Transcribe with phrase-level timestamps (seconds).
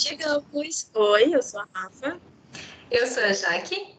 [0.00, 0.90] Chegamos.
[0.94, 2.18] Oi, eu sou a Rafa.
[2.90, 3.94] Eu sou a Jaque.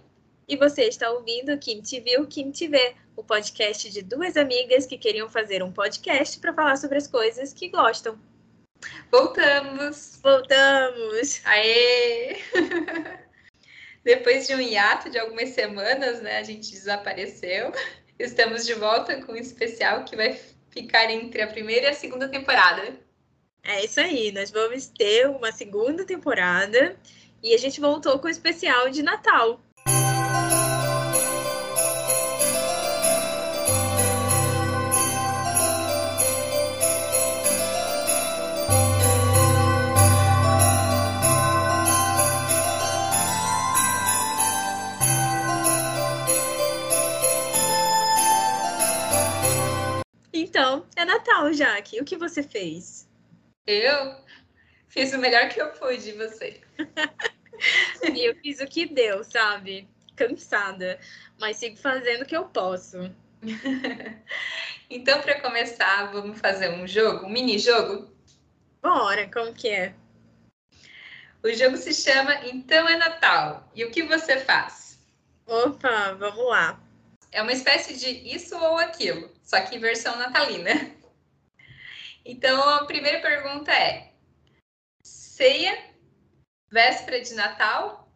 [0.48, 4.88] E você está ouvindo Kim Te Viu, Kim Te Vê, o podcast de duas amigas
[4.88, 8.20] que queriam fazer um podcast para falar sobre as coisas que gostam.
[9.12, 10.20] Voltamos!
[10.24, 11.40] Voltamos!
[11.46, 12.36] Aê!
[14.04, 17.72] Depois de um hiato de algumas semanas, né, a gente desapareceu.
[18.18, 20.34] Estamos de volta com um especial que vai
[20.72, 23.00] ficar entre a primeira e a segunda temporada.
[23.64, 26.98] É isso aí, nós vamos ter uma segunda temporada
[27.44, 29.62] e a gente voltou com o especial de Natal.
[50.34, 52.02] Então, é Natal, Jaque.
[52.02, 53.11] O que você fez?
[53.68, 54.16] Eu
[54.88, 56.62] fiz o melhor que eu pude, você.
[58.14, 59.88] e eu fiz o que deu, sabe?
[60.16, 61.00] Cansada,
[61.40, 62.98] mas sigo fazendo o que eu posso.
[64.90, 68.12] então, para começar, vamos fazer um jogo, um mini jogo?
[68.82, 69.94] Bora, como que é?
[71.44, 73.70] O jogo se chama Então é Natal.
[73.74, 75.00] E o que você faz?
[75.48, 76.80] Opa, vamos lá.
[77.32, 81.01] É uma espécie de isso ou aquilo, só que versão natalina.
[82.26, 84.12] Então, a primeira pergunta é:
[85.04, 85.78] ceia,
[86.72, 88.12] véspera de Natal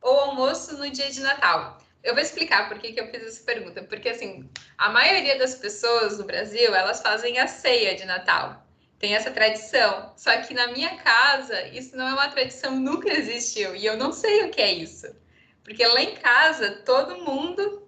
[0.00, 1.78] ou almoço no dia de Natal?
[2.02, 3.82] Eu vou explicar por que, que eu fiz essa pergunta.
[3.82, 8.64] Porque, assim, a maioria das pessoas no Brasil, elas fazem a ceia de Natal.
[8.98, 10.12] Tem essa tradição.
[10.16, 13.74] Só que na minha casa, isso não é uma tradição, nunca existiu.
[13.74, 15.06] E eu não sei o que é isso.
[15.64, 17.87] Porque lá em casa, todo mundo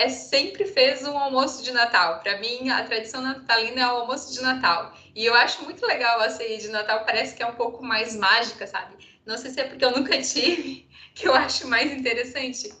[0.00, 2.20] é sempre fez um almoço de Natal.
[2.20, 4.94] Para mim, a tradição natalina é o almoço de Natal.
[5.14, 8.16] E eu acho muito legal a ceia de Natal, parece que é um pouco mais
[8.16, 8.96] mágica, sabe?
[9.26, 12.72] Não sei se é porque eu nunca tive, que eu acho mais interessante.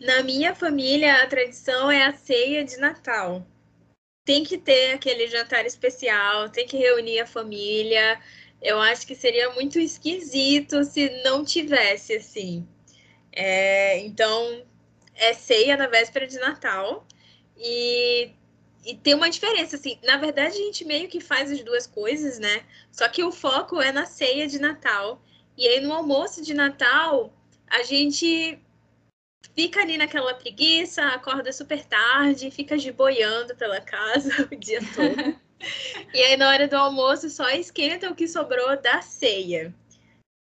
[0.00, 3.46] Na minha família, a tradição é a ceia de Natal.
[4.24, 8.18] Tem que ter aquele jantar especial, tem que reunir a família.
[8.62, 12.66] Eu acho que seria muito esquisito se não tivesse assim.
[13.30, 14.64] É, então,
[15.16, 17.06] é ceia na véspera de Natal.
[17.56, 18.30] E,
[18.84, 22.38] e tem uma diferença, assim, na verdade a gente meio que faz as duas coisas,
[22.38, 22.64] né?
[22.92, 25.22] Só que o foco é na ceia de Natal.
[25.56, 27.32] E aí no almoço de Natal,
[27.68, 28.60] a gente
[29.54, 35.36] fica ali naquela preguiça, acorda super tarde, fica boiando pela casa o dia todo.
[36.12, 39.74] e aí na hora do almoço só esquenta o que sobrou da ceia.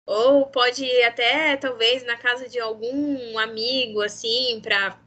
[0.06, 5.00] Ou pode ir até, talvez, na casa de algum amigo, assim, para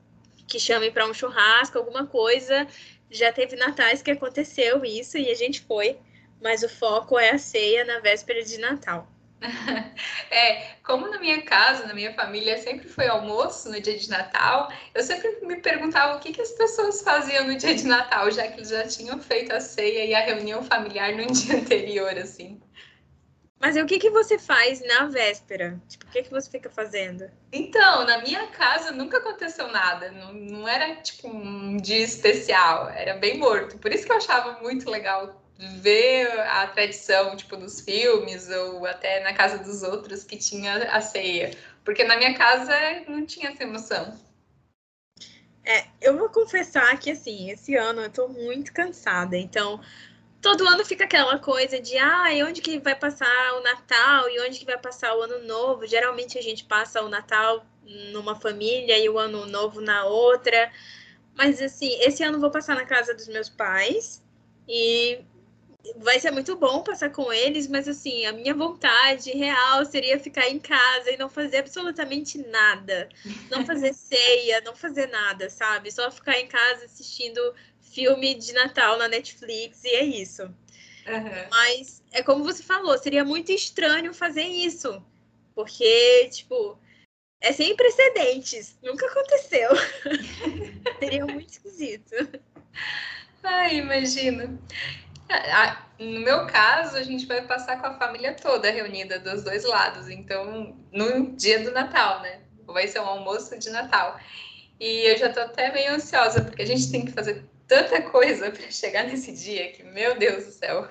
[0.49, 2.67] que chame para um churrasco, alguma coisa.
[3.11, 5.99] Já teve natais que aconteceu isso e a gente foi,
[6.43, 9.07] mas o foco é a ceia na véspera de Natal.
[10.31, 14.71] É, como na minha casa, na minha família, sempre foi almoço no dia de Natal,
[14.95, 18.47] eu sempre me perguntava o que, que as pessoas faziam no dia de Natal, já
[18.49, 22.61] que eles já tinham feito a ceia e a reunião familiar no dia anterior, assim.
[23.59, 25.81] Mas o que, que você faz na véspera?
[25.89, 27.31] Tipo, o que, que você fica fazendo?
[27.51, 30.11] Então, na minha casa nunca aconteceu nada.
[30.13, 33.79] Não, não era tipo um dia especial, era bem morto.
[33.79, 39.21] Por isso que eu achava muito legal ver a tradição, tipo, dos filmes ou até
[39.21, 41.51] na casa dos outros que tinha a ceia.
[41.83, 42.75] Porque na minha casa
[43.09, 44.19] não tinha essa emoção.
[45.65, 49.37] É, eu vou confessar que, assim, esse ano eu tô muito cansada.
[49.37, 49.81] Então,
[50.47, 54.61] todo ano fica aquela coisa de ah, onde que vai passar o Natal e onde
[54.61, 55.85] que vai passar o Ano Novo.
[55.89, 57.67] Geralmente a gente passa o Natal
[58.13, 60.71] numa família e o Ano Novo na outra.
[61.35, 64.23] Mas assim, esse ano vou passar na casa dos meus pais
[64.69, 65.19] e
[65.97, 70.49] vai ser muito bom passar com eles, mas assim, a minha vontade real seria ficar
[70.49, 73.09] em casa e não fazer absolutamente nada.
[73.51, 75.91] Não fazer ceia, não fazer nada, sabe?
[75.91, 77.41] Só ficar em casa assistindo
[77.93, 80.43] filme de Natal na Netflix e é isso.
[80.43, 81.49] Uhum.
[81.51, 85.03] Mas é como você falou, seria muito estranho fazer isso.
[85.55, 86.79] Porque, tipo,
[87.41, 88.77] é sem precedentes.
[88.83, 89.71] Nunca aconteceu.
[90.99, 92.15] seria muito esquisito.
[93.43, 94.59] Ai, imagina.
[95.99, 100.09] No meu caso, a gente vai passar com a família toda reunida dos dois lados.
[100.09, 102.41] Então, no dia do Natal, né?
[102.67, 104.19] Vai ser um almoço de Natal.
[104.79, 108.51] E eu já tô até meio ansiosa, porque a gente tem que fazer tanta coisa
[108.53, 110.89] para chegar nesse dia que, meu Deus do céu.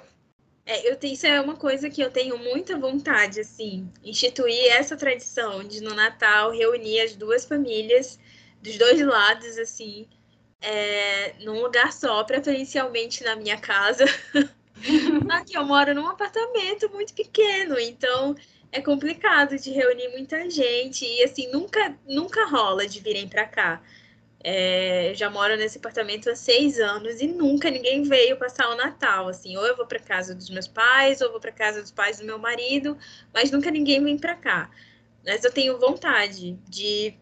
[0.65, 4.97] É, eu tenho, isso é uma coisa que eu tenho muita vontade, assim, instituir essa
[4.97, 8.19] tradição de no Natal reunir as duas famílias
[8.63, 10.07] dos dois lados, assim,
[10.59, 14.05] é, num lugar só, preferencialmente na minha casa.
[15.29, 18.35] Aqui eu moro num apartamento muito pequeno, então
[18.71, 23.81] é complicado de reunir muita gente e assim nunca nunca rola de virem para cá.
[24.47, 29.27] É, já moro nesse apartamento há seis anos e nunca ninguém veio passar o Natal.
[29.27, 32.19] Assim, ou eu vou para casa dos meus pais, ou vou para casa dos pais
[32.19, 32.95] do meu marido,
[33.33, 34.69] mas nunca ninguém vem para cá.
[35.25, 37.17] Mas eu tenho vontade de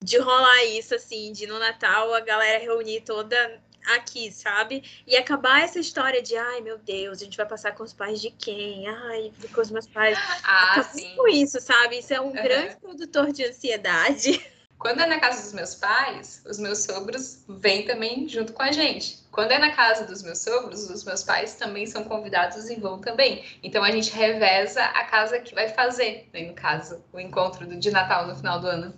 [0.00, 4.84] de rolar isso assim, de no Natal a galera reunir toda aqui, sabe?
[5.04, 8.20] E acabar essa história de, ai meu Deus, a gente vai passar com os pais
[8.20, 8.86] de quem?
[8.86, 10.16] Ai, com os meus pais.
[10.44, 11.16] Ah, sim.
[11.16, 11.98] com isso, sabe?
[11.98, 12.32] Isso é um uhum.
[12.32, 14.40] grande produtor de ansiedade.
[14.82, 18.72] Quando é na casa dos meus pais, os meus sogros vêm também junto com a
[18.72, 19.16] gente.
[19.30, 23.00] Quando é na casa dos meus sogros, os meus pais também são convidados e vão
[23.00, 23.44] também.
[23.62, 27.90] Então a gente reveza a casa que vai fazer, né, no caso, o encontro de
[27.92, 28.92] Natal no final do ano.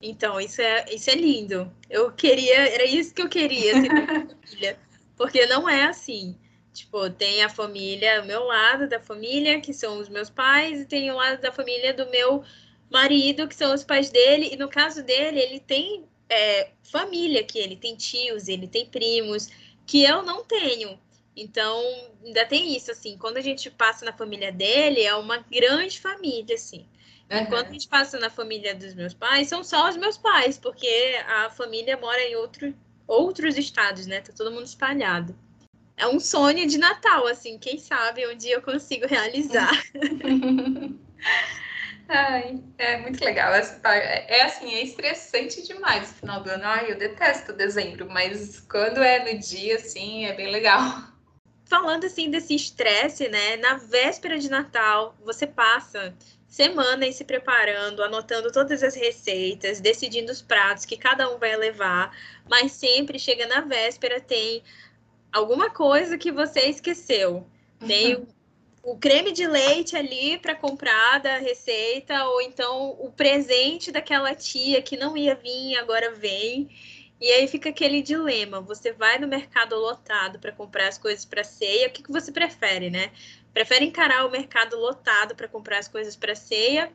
[0.00, 1.68] Então, isso é, isso é lindo.
[1.90, 3.88] Eu queria, era isso que eu queria, assim,
[4.46, 4.78] família.
[5.16, 6.38] Porque não é assim.
[6.72, 10.86] Tipo, tem a família, o meu lado da família, que são os meus pais, e
[10.86, 12.44] tem o lado da família do meu
[12.92, 14.50] marido, que são os pais dele.
[14.52, 19.48] E no caso dele, ele tem é, família que ele tem tios, ele tem primos,
[19.86, 20.98] que eu não tenho.
[21.36, 21.82] Então,
[22.24, 26.54] ainda tem isso, assim, quando a gente passa na família dele, é uma grande família,
[26.54, 26.86] assim.
[27.30, 27.46] Uhum.
[27.46, 30.86] Quando a gente passa na família dos meus pais, são só os meus pais, porque
[31.26, 32.74] a família mora em outro,
[33.06, 34.20] outros estados, né?
[34.20, 35.34] Tá todo mundo espalhado.
[35.96, 39.70] É um sonho de Natal, assim, quem sabe um dia eu consigo realizar.
[42.14, 43.54] Ai, é muito legal.
[43.54, 46.64] É, é assim, é estressante demais no final do ano.
[46.66, 51.10] Ai, eu detesto dezembro, mas quando é no dia, assim, é bem legal.
[51.64, 53.56] Falando assim desse estresse, né?
[53.56, 56.14] Na véspera de Natal, você passa
[56.46, 62.14] semanas se preparando, anotando todas as receitas, decidindo os pratos que cada um vai levar,
[62.46, 64.62] mas sempre chega na véspera tem
[65.32, 67.46] alguma coisa que você esqueceu.
[67.86, 68.26] Tem uhum.
[68.82, 74.82] o creme de leite ali para comprar da receita, ou então o presente daquela tia
[74.82, 76.68] que não ia vir agora vem.
[77.20, 81.44] E aí fica aquele dilema: você vai no mercado lotado para comprar as coisas para
[81.44, 83.12] ceia, o que, que você prefere, né?
[83.52, 86.90] prefere encarar o mercado lotado para comprar as coisas para ceia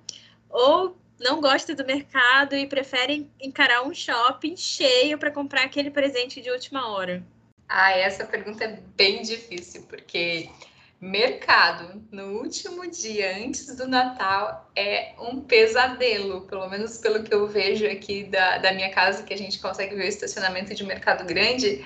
[0.49, 6.41] ou não gosta do mercado e prefere encarar um shopping cheio para comprar aquele presente
[6.41, 7.23] de última hora?
[7.67, 10.49] Ah, essa pergunta é bem difícil, porque
[10.99, 17.47] mercado no último dia antes do Natal é um pesadelo, pelo menos pelo que eu
[17.47, 21.25] vejo aqui da, da minha casa, que a gente consegue ver o estacionamento de mercado
[21.25, 21.85] grande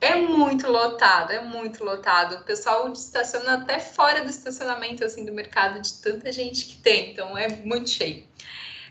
[0.00, 2.36] é muito lotado, é muito lotado.
[2.36, 7.12] O pessoal estaciona até fora do estacionamento assim do mercado de tanta gente que tem,
[7.12, 8.26] então é muito cheio.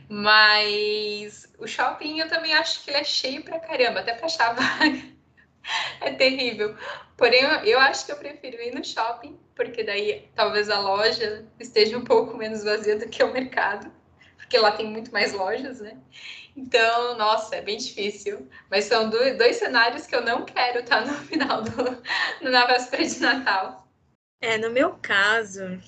[0.07, 4.53] Mas o shopping eu também acho que ele é cheio pra caramba, até pra achar
[4.53, 5.18] vaga.
[6.01, 6.75] é terrível.
[7.17, 11.97] Porém, eu, acho que eu prefiro ir no shopping, porque daí talvez a loja esteja
[11.97, 13.91] um pouco menos vazia do que o mercado,
[14.37, 15.97] porque lá tem muito mais lojas, né?
[16.55, 18.49] Então, nossa, é bem difícil.
[18.69, 22.01] Mas são dois, cenários que eu não quero estar no final do
[22.41, 23.87] na véspera de Natal.
[24.41, 25.79] É, no meu caso,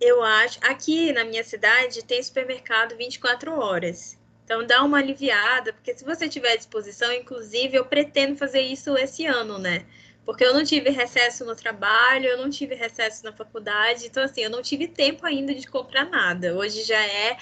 [0.00, 0.58] eu acho.
[0.62, 4.18] Aqui na minha cidade tem supermercado 24 horas.
[4.44, 9.24] Então dá uma aliviada, porque se você tiver disposição, inclusive, eu pretendo fazer isso esse
[9.24, 9.86] ano, né?
[10.24, 14.42] Porque eu não tive recesso no trabalho, eu não tive recesso na faculdade, então assim,
[14.42, 16.54] eu não tive tempo ainda de comprar nada.
[16.56, 17.36] Hoje já é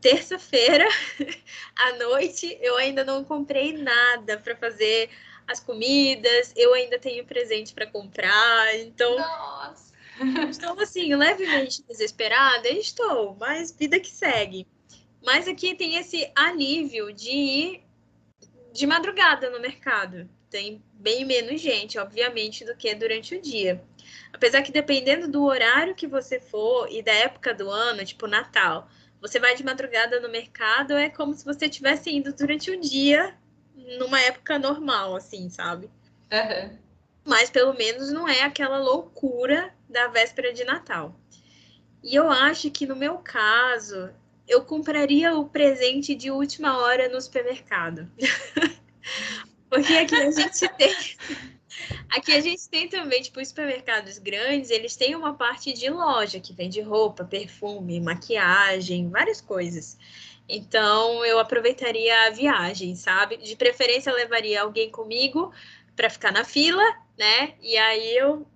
[0.00, 0.86] terça-feira
[1.76, 5.08] à noite, eu ainda não comprei nada para fazer
[5.46, 9.16] as comidas, eu ainda tenho presente para comprar, então.
[9.16, 9.94] Nossa!
[10.48, 14.66] Estou assim, levemente desesperada, estou, mas vida que segue.
[15.24, 17.84] Mas aqui tem esse alívio de ir
[18.72, 20.28] de madrugada no mercado.
[20.50, 23.82] Tem bem menos gente, obviamente, do que durante o dia.
[24.32, 28.88] Apesar que dependendo do horário que você for e da época do ano, tipo Natal,
[29.20, 33.34] você vai de madrugada no mercado, é como se você tivesse indo durante o dia,
[33.98, 35.88] numa época normal, assim, sabe?
[36.30, 36.78] Uhum.
[37.24, 41.14] Mas pelo menos não é aquela loucura da véspera de Natal.
[42.02, 44.10] E eu acho que no meu caso,
[44.46, 48.10] eu compraria o presente de última hora no supermercado.
[49.68, 50.94] Porque aqui a gente tem
[52.08, 56.38] Aqui a gente tem também, tipo, os supermercados grandes, eles têm uma parte de loja
[56.38, 59.98] que vende roupa, perfume, maquiagem, várias coisas.
[60.48, 63.38] Então, eu aproveitaria a viagem, sabe?
[63.38, 65.52] De preferência, levaria alguém comigo
[65.96, 66.84] para ficar na fila,
[67.18, 67.54] né?
[67.60, 68.46] E aí eu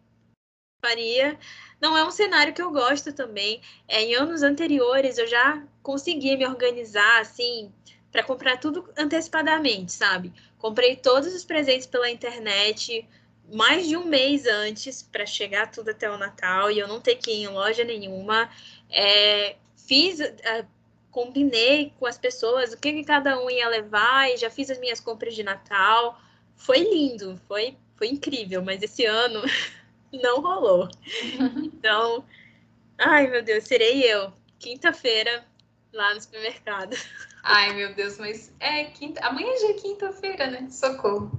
[0.80, 1.38] faria.
[1.80, 3.60] Não é um cenário que eu gosto também.
[3.86, 7.72] É, em anos anteriores, eu já consegui me organizar, assim,
[8.10, 10.32] para comprar tudo antecipadamente, sabe?
[10.58, 13.06] Comprei todos os presentes pela internet
[13.52, 17.16] mais de um mês antes para chegar tudo até o Natal e eu não ter
[17.16, 18.50] que ir em loja nenhuma.
[18.90, 20.66] É, fiz, uh,
[21.10, 24.78] combinei com as pessoas o que, que cada um ia levar e já fiz as
[24.78, 26.20] minhas compras de Natal.
[26.56, 29.42] Foi lindo, foi, foi incrível, mas esse ano
[30.12, 30.88] não rolou.
[31.78, 32.24] Então,
[32.98, 35.44] ai meu Deus, serei eu, quinta-feira,
[35.92, 36.96] lá no supermercado.
[37.42, 39.24] Ai meu Deus, mas é quinta.
[39.24, 40.68] Amanhã já é quinta-feira, né?
[40.70, 41.30] Socorro.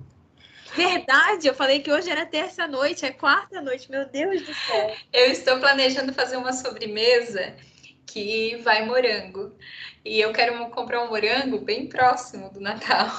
[0.74, 4.96] Verdade, eu falei que hoje era terça-noite, é quarta-noite, meu Deus do céu.
[5.12, 7.56] Eu estou planejando fazer uma sobremesa
[8.06, 9.56] que vai morango.
[10.04, 13.12] E eu quero comprar um morango bem próximo do Natal.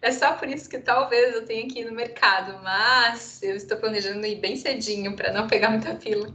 [0.00, 3.76] É só por isso que talvez eu tenha que ir no mercado, mas eu estou
[3.78, 6.32] planejando ir bem cedinho para não pegar muita fila.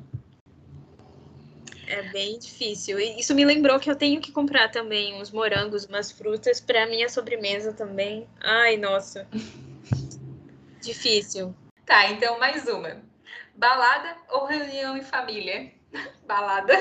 [1.88, 3.00] É bem difícil.
[3.00, 6.88] E isso me lembrou que eu tenho que comprar também uns morangos, umas frutas para
[6.88, 8.28] minha sobremesa também.
[8.42, 9.28] Ai, nossa.
[10.82, 11.56] difícil.
[11.86, 13.02] Tá, então mais uma.
[13.56, 15.72] Balada ou reunião em família?
[16.28, 16.74] Balada.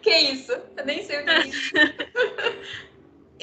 [0.00, 0.52] que isso?
[0.76, 1.72] Eu nem sei o que é isso.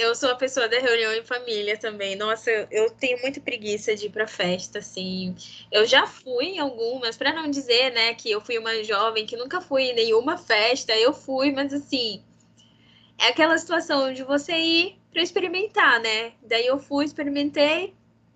[0.01, 2.15] Eu sou a pessoa da reunião em família também.
[2.15, 5.35] Nossa, eu tenho muita preguiça de ir pra festa, assim.
[5.71, 9.37] Eu já fui em algumas, para não dizer, né, que eu fui uma jovem que
[9.37, 10.97] nunca fui em nenhuma festa.
[10.97, 12.23] Eu fui, mas assim,
[13.19, 16.33] é aquela situação de você ir para experimentar, né?
[16.41, 17.93] Daí eu fui, experimentei,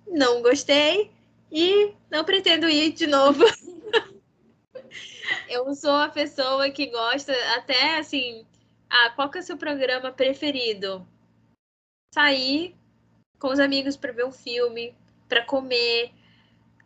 [0.08, 1.10] não gostei
[1.52, 3.44] e não pretendo ir de novo.
[5.50, 8.46] eu sou a pessoa que gosta até assim,
[8.88, 11.08] ah, qual que é o seu programa preferido?
[12.14, 12.76] Sair
[13.40, 14.96] com os amigos para ver um filme,
[15.28, 16.12] para comer.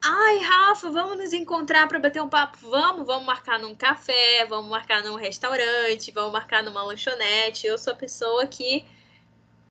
[0.03, 2.57] Ai, Rafa, vamos nos encontrar para bater um papo?
[2.69, 7.67] Vamos, vamos marcar num café, vamos marcar num restaurante, vamos marcar numa lanchonete.
[7.67, 8.85] Eu sou a pessoa que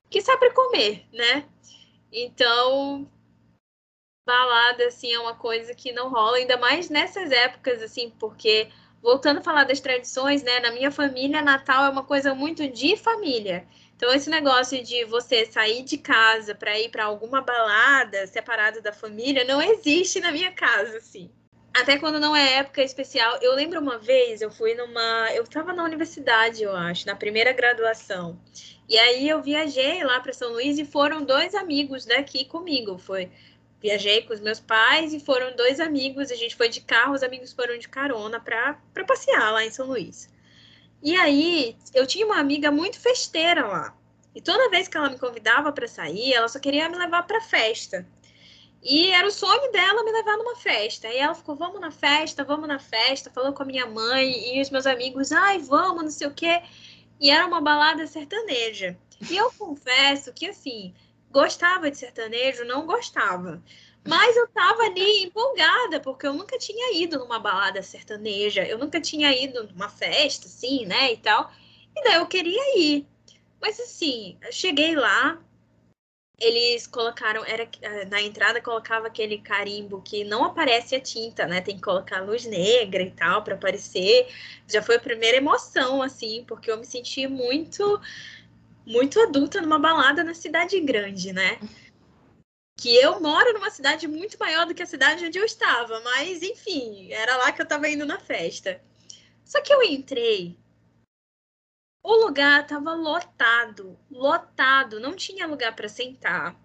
[0.09, 1.45] que sabe comer, né?
[2.11, 3.07] Então,
[4.25, 8.69] balada assim é uma coisa que não rola, ainda mais nessas épocas assim, porque
[9.01, 12.97] voltando a falar das tradições, né, na minha família, Natal é uma coisa muito de
[12.97, 13.67] família.
[13.99, 18.93] Então, esse negócio de você sair de casa para ir para alguma balada separado da
[18.93, 21.29] família não existe na minha casa, assim.
[21.75, 23.37] Até quando não é época especial.
[23.41, 25.29] Eu lembro uma vez, eu fui numa.
[25.33, 28.39] Eu estava na universidade, eu acho, na primeira graduação.
[28.87, 32.97] E aí eu viajei lá para São Luís e foram dois amigos daqui comigo.
[32.97, 33.29] Foi.
[33.81, 36.31] Viajei com os meus pais e foram dois amigos.
[36.31, 39.87] A gente foi de carro, os amigos foram de carona para passear lá em São
[39.87, 40.29] Luís.
[41.01, 43.95] E aí, eu tinha uma amiga muito festeira lá.
[44.35, 47.41] E toda vez que ela me convidava para sair, ela só queria me levar para
[47.41, 48.07] festa.
[48.81, 51.07] E era o sonho dela me levar numa festa.
[51.07, 53.29] E ela ficou, vamos na festa, vamos na festa.
[53.29, 56.61] Falou com a minha mãe e os meus amigos, ai, vamos, não sei o quê.
[57.19, 58.97] E era uma balada sertaneja.
[59.29, 60.93] E eu confesso que, assim,
[61.31, 63.61] gostava de sertanejo, não gostava.
[64.07, 68.99] Mas eu tava ali empolgada, porque eu nunca tinha ido numa balada sertaneja, eu nunca
[68.99, 71.51] tinha ido numa festa, assim, né, e tal.
[71.95, 73.05] E daí eu queria ir.
[73.61, 75.37] Mas assim, cheguei lá,
[76.39, 77.67] eles colocaram, era
[78.09, 81.59] na entrada colocava aquele carimbo que não aparece a tinta, né?
[81.59, 84.27] Tem que colocar luz negra e tal para aparecer.
[84.67, 87.99] Já foi a primeira emoção assim, porque eu me senti muito
[88.85, 91.59] muito adulta numa balada na cidade grande, né?
[92.79, 96.41] Que eu moro numa cidade muito maior do que a cidade onde eu estava, mas
[96.41, 98.81] enfim, era lá que eu estava indo na festa.
[99.43, 100.57] Só que eu entrei,
[102.01, 106.55] o lugar estava lotado, lotado, não tinha lugar para sentar,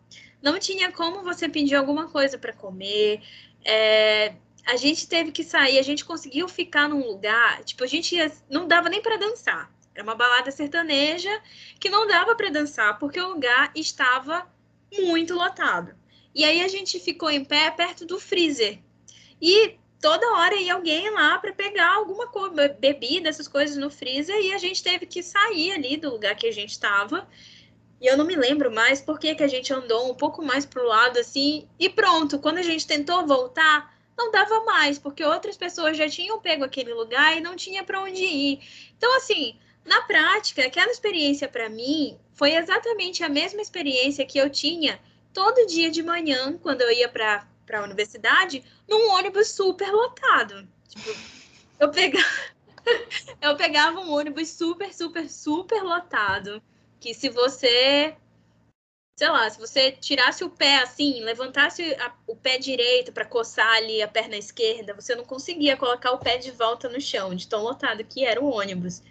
[0.40, 3.21] não tinha como você pedir alguma coisa para comer.
[3.64, 8.14] É, a gente teve que sair, a gente conseguiu ficar num lugar, tipo, a gente
[8.14, 9.68] ia, não dava nem para dançar.
[9.92, 11.42] Era uma balada sertaneja
[11.80, 14.47] que não dava para dançar porque o lugar estava
[14.92, 16.03] muito lotado.
[16.35, 18.79] E aí a gente ficou em pé perto do freezer.
[19.41, 24.37] E toda hora ia alguém lá para pegar alguma coisa, bebida, essas coisas no freezer,
[24.37, 27.29] e a gente teve que sair ali do lugar que a gente estava.
[28.00, 30.83] E eu não me lembro mais por que, a gente andou um pouco mais para
[30.83, 35.57] o lado assim, e pronto, quando a gente tentou voltar, não dava mais, porque outras
[35.57, 38.61] pessoas já tinham pego aquele lugar e não tinha para onde ir.
[38.97, 44.50] Então, assim, na prática, aquela experiência para mim foi exatamente a mesma experiência que eu
[44.50, 45.00] tinha
[45.35, 50.67] todo dia de manhã, quando eu ia para a universidade, num ônibus super lotado.
[50.88, 51.11] Tipo,
[51.81, 52.25] eu pegava,
[53.43, 56.62] eu pegava um ônibus super, super, super lotado.
[57.00, 58.17] Que se você,
[59.19, 63.75] sei lá, se você tirasse o pé assim, levantasse a, o pé direito para coçar
[63.75, 67.49] ali a perna esquerda, você não conseguia colocar o pé de volta no chão, de
[67.49, 69.03] tão lotado que era o ônibus.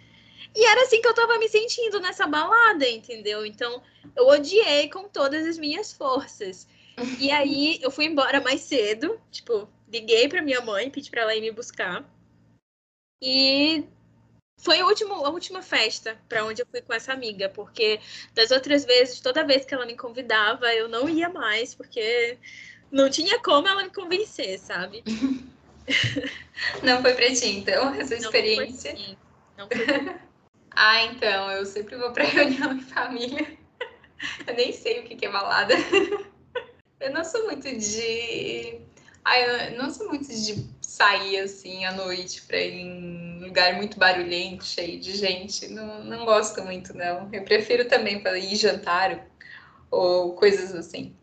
[0.54, 3.44] E era assim que eu tava me sentindo nessa balada, entendeu?
[3.44, 3.82] Então,
[4.14, 6.68] eu odiei com todas as minhas forças.
[7.18, 11.34] E aí, eu fui embora mais cedo, tipo, liguei pra minha mãe, pedi pra ela
[11.34, 12.08] ir me buscar.
[13.20, 13.84] E
[14.58, 18.00] foi a última, a última festa para onde eu fui com essa amiga, porque
[18.32, 22.38] das outras vezes, toda vez que ela me convidava, eu não ia mais, porque
[22.92, 25.02] não tinha como ela me convencer, sabe?
[26.82, 28.94] Não foi pra ti, então, essa experiência?
[29.58, 30.16] Não foi, não foi
[30.74, 33.58] ah, então, eu sempre vou pra reunião em família.
[34.46, 35.74] Eu nem sei o que é balada.
[37.00, 38.80] Eu não sou muito de.
[39.24, 43.98] Ah, eu não sou muito de sair assim à noite pra ir em lugar muito
[43.98, 45.68] barulhento, cheio de gente.
[45.68, 47.28] Não, não gosto muito, não.
[47.32, 49.26] Eu prefiro também para ir jantar
[49.90, 51.14] ou coisas assim.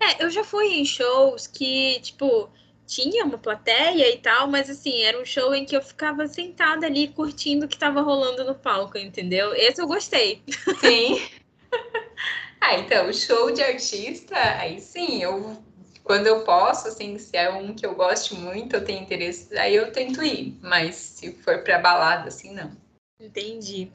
[0.00, 2.48] É, eu já fui em shows que, tipo,
[2.88, 6.86] tinha uma plateia e tal, mas assim, era um show em que eu ficava sentada
[6.86, 9.54] ali curtindo o que estava rolando no palco, entendeu?
[9.54, 10.42] Esse eu gostei.
[10.80, 11.22] Sim.
[12.58, 15.62] ah, então, show de artista, aí sim, eu
[16.02, 19.76] quando eu posso, assim, se é um que eu gosto muito, eu tenho interesse, aí
[19.76, 22.72] eu tento ir, mas se for para balada, assim, não.
[23.20, 23.92] Entendi.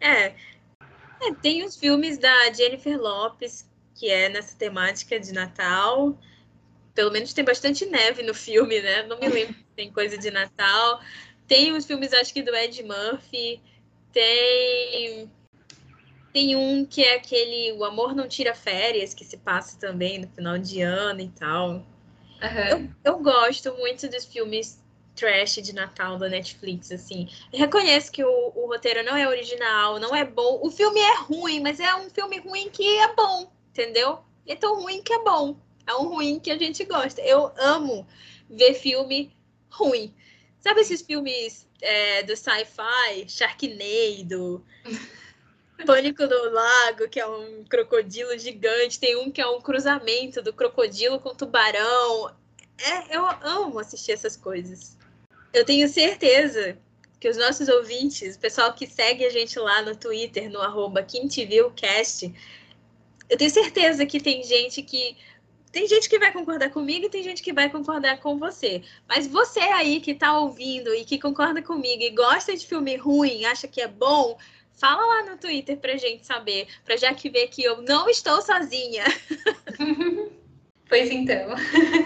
[0.00, 0.34] É,
[1.20, 6.18] é, tem os filmes da Jennifer Lopes, que é nessa temática de Natal.
[6.98, 9.04] Pelo menos tem bastante neve no filme, né?
[9.04, 11.00] Não me lembro se tem coisa de Natal.
[11.46, 13.62] Tem os filmes, acho que do Ed Murphy.
[14.12, 15.30] Tem
[16.32, 20.26] tem um que é aquele O Amor Não Tira Férias, que se passa também no
[20.26, 21.70] final de ano e tal.
[21.70, 22.92] Uhum.
[23.04, 24.82] Eu, eu gosto muito dos filmes
[25.14, 27.28] trash de Natal da Netflix, assim.
[27.52, 30.58] Reconheço que o, o, roteiro não é original, não é bom.
[30.64, 34.18] O filme é ruim, mas é um filme ruim que é bom, entendeu?
[34.44, 35.56] É tão ruim que é bom.
[35.88, 37.20] É um ruim que a gente gosta.
[37.22, 38.06] Eu amo
[38.48, 39.34] ver filme
[39.70, 40.14] ruim.
[40.60, 43.26] Sabe esses filmes é, do sci-fi?
[43.26, 44.62] Sharknado,
[45.86, 49.00] Pânico no Lago, que é um crocodilo gigante.
[49.00, 52.34] Tem um que é um cruzamento do crocodilo com tubarão.
[52.76, 54.98] É, eu amo assistir essas coisas.
[55.54, 56.76] Eu tenho certeza
[57.18, 61.02] que os nossos ouvintes, o pessoal que segue a gente lá no Twitter, no arroba
[61.02, 62.32] QuimTVCast,
[63.28, 65.16] eu tenho certeza que tem gente que.
[65.70, 68.82] Tem gente que vai concordar comigo e tem gente que vai concordar com você.
[69.08, 73.44] Mas você aí que está ouvindo e que concorda comigo e gosta de filme ruim,
[73.44, 74.36] acha que é bom,
[74.78, 78.40] Fala lá no Twitter pra gente saber, pra já que ver que eu não estou
[78.40, 79.04] sozinha.
[80.88, 81.50] Pois então.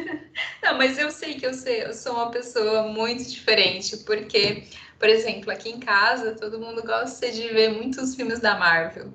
[0.61, 4.64] Não, mas eu sei que eu, sei, eu sou uma pessoa muito diferente, porque,
[4.98, 9.14] por exemplo, aqui em casa todo mundo gosta de ver muitos filmes da Marvel.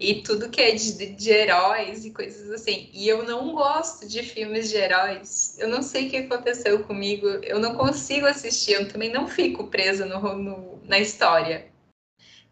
[0.00, 2.88] E tudo que é de, de heróis e coisas assim.
[2.92, 5.56] E eu não gosto de filmes de heróis.
[5.58, 7.26] Eu não sei o que aconteceu comigo.
[7.26, 8.72] Eu não consigo assistir.
[8.72, 11.70] Eu também não fico presa no, no na história.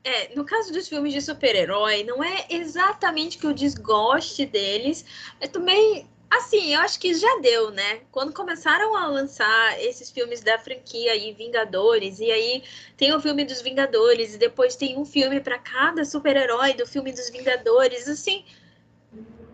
[0.05, 5.05] É, no caso dos filmes de super-herói, não é exatamente que eu desgoste deles,
[5.41, 8.01] mas também, assim, eu acho que já deu, né?
[8.11, 12.63] Quando começaram a lançar esses filmes da franquia aí, Vingadores, e aí
[12.97, 17.13] tem o filme dos Vingadores, e depois tem um filme para cada super-herói do filme
[17.13, 18.45] dos Vingadores, assim,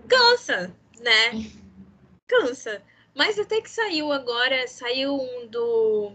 [0.09, 1.51] cansa, né?
[2.27, 2.83] Cansa.
[3.15, 6.13] Mas até que saiu agora, saiu um do.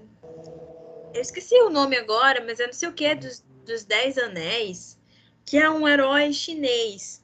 [1.13, 4.97] Eu esqueci o nome agora, mas é não sei o que, dos dos Dez Anéis,
[5.45, 7.23] que é um herói chinês.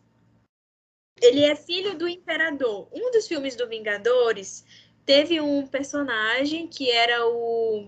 [1.21, 2.87] Ele é filho do imperador.
[2.91, 4.65] Um dos filmes do Vingadores
[5.05, 7.87] teve um personagem que era o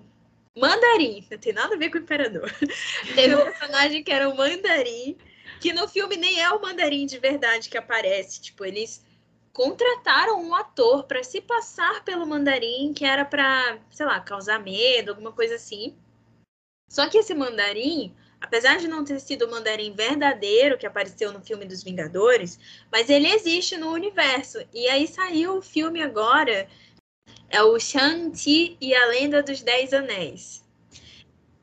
[0.56, 1.26] Mandarim.
[1.30, 2.50] Não tem nada a ver com o imperador.
[3.16, 5.18] teve um personagem que era o Mandarim,
[5.60, 8.42] que no filme nem é o Mandarim de verdade que aparece.
[8.42, 9.06] Tipo, eles
[9.52, 15.10] contrataram um ator para se passar pelo Mandarim, que era para, sei lá, causar medo,
[15.10, 15.98] alguma coisa assim.
[16.90, 21.42] Só que esse Mandarim apesar de não ter sido o mandarim verdadeiro que apareceu no
[21.42, 22.60] filme dos Vingadores,
[22.92, 24.60] mas ele existe no universo.
[24.74, 26.68] E aí saiu o filme agora,
[27.50, 30.64] é o Shang-Chi e a Lenda dos Dez Anéis.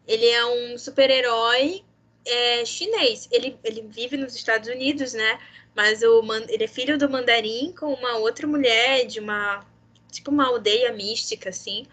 [0.07, 1.83] Ele é um super-herói
[2.27, 3.29] é, chinês.
[3.31, 5.39] Ele, ele vive nos Estados Unidos, né?
[5.75, 9.65] Mas o, ele é filho do mandarim com uma outra mulher de uma
[10.11, 11.87] tipo uma aldeia mística, assim.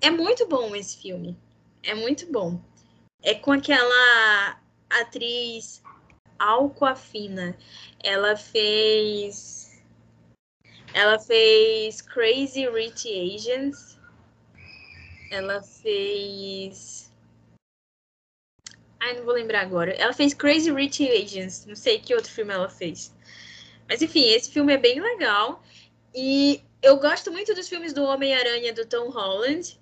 [0.00, 1.36] É muito bom esse filme.
[1.82, 2.60] É muito bom
[3.22, 5.82] é com aquela atriz
[6.38, 7.56] Alcoafina.
[8.02, 9.82] Ela fez.
[10.92, 13.98] Ela fez Crazy Rich Asians.
[15.30, 17.10] Ela fez.
[19.00, 19.92] Ai, não vou lembrar agora.
[19.92, 21.64] Ela fez Crazy Rich Asians.
[21.66, 23.14] Não sei que outro filme ela fez.
[23.88, 25.62] Mas enfim, esse filme é bem legal.
[26.14, 29.78] E eu gosto muito dos filmes do Homem-Aranha do Tom Holland.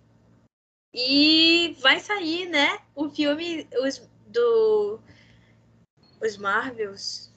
[0.93, 5.01] E vai sair, né, o filme os, do
[6.21, 7.31] os Marvels.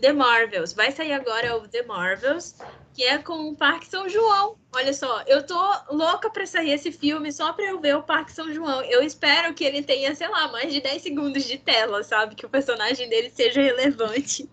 [0.00, 0.72] The Marvels.
[0.72, 2.56] Vai sair agora o The Marvels
[2.94, 4.56] que é com o Parque São João.
[4.72, 8.32] Olha só, eu tô louca pra sair esse filme só pra eu ver o Parque
[8.32, 8.82] São João.
[8.82, 12.36] Eu espero que ele tenha, sei lá, mais de 10 segundos de tela, sabe?
[12.36, 14.48] Que o personagem dele seja relevante.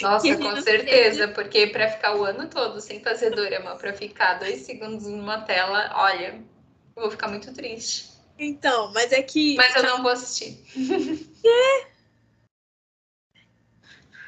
[0.00, 1.28] Nossa, com certeza, seja...
[1.28, 5.90] porque para ficar o ano todo sem fazer dorama, para ficar dois segundos numa tela,
[5.94, 6.40] olha,
[6.96, 8.10] eu vou ficar muito triste.
[8.38, 9.54] Então, mas é que.
[9.56, 10.56] Mas eu não vou assistir.
[11.42, 11.86] Quê?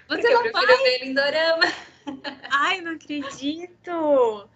[0.08, 0.66] Você Porque não eu vai?
[0.66, 1.64] ver ele em dorama.
[2.50, 4.48] Ai, não acredito!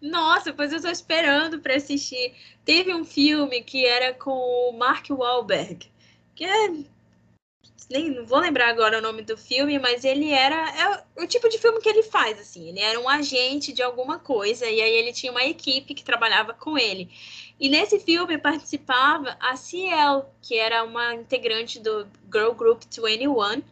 [0.00, 2.34] Nossa, pois eu tô esperando para assistir.
[2.64, 5.90] Teve um filme que era com o Mark Wahlberg,
[6.34, 6.70] que é
[7.90, 11.48] nem não vou lembrar agora o nome do filme, mas ele era é o tipo
[11.48, 12.68] de filme que ele faz assim.
[12.68, 16.52] Ele era um agente de alguma coisa e aí ele tinha uma equipe que trabalhava
[16.52, 17.08] com ele.
[17.58, 23.62] E nesse filme participava a Ciel, que era uma integrante do Girl Group 21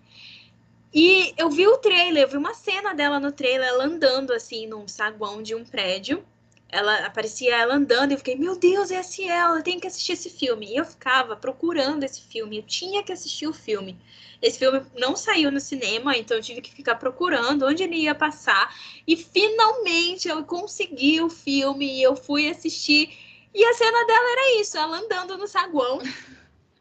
[0.98, 4.66] e eu vi o trailer, eu vi uma cena dela no trailer, ela andando assim
[4.66, 6.24] num saguão de um prédio.
[6.68, 9.86] Ela aparecia ela andando e eu fiquei, meu Deus, é a Ciel, eu tenho que
[9.86, 10.66] assistir esse filme.
[10.66, 13.98] E eu ficava procurando esse filme, eu tinha que assistir o filme.
[14.42, 18.14] Esse filme não saiu no cinema, então eu tive que ficar procurando onde ele ia
[18.14, 18.74] passar.
[19.06, 23.16] E finalmente eu consegui o filme e eu fui assistir.
[23.54, 26.00] E a cena dela era isso, ela andando no saguão.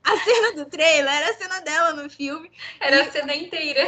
[0.04, 2.52] A cena do trailer era a cena dela no filme.
[2.80, 3.02] Era e...
[3.02, 3.82] a cena inteira.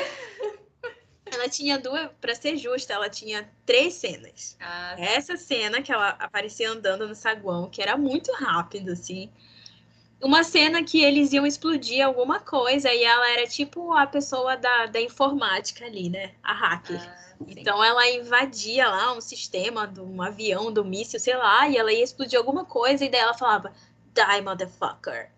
[1.31, 4.57] Ela tinha duas, para ser justa, ela tinha três cenas.
[4.59, 9.29] Ah, Essa cena que ela aparecia andando no saguão, que era muito rápido, assim.
[10.21, 14.87] Uma cena que eles iam explodir alguma coisa e ela era tipo a pessoa da,
[14.87, 16.33] da informática ali, né?
[16.41, 16.99] A hacker.
[16.99, 21.69] Ah, então ela invadia lá um sistema de um avião, do um míssil, sei lá,
[21.69, 23.71] e ela ia explodir alguma coisa e daí ela falava,
[24.13, 25.29] die, motherfucker.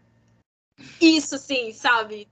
[1.02, 2.28] Isso sim, sabe?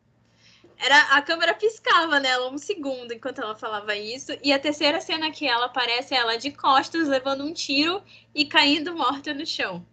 [0.80, 4.32] Era, a câmera piscava nela um segundo enquanto ela falava isso.
[4.44, 8.46] E a terceira cena que ela aparece é ela de costas, levando um tiro e
[8.46, 9.86] caindo morta no chão.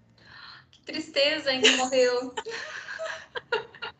[0.70, 2.34] Que tristeza, ainda morreu.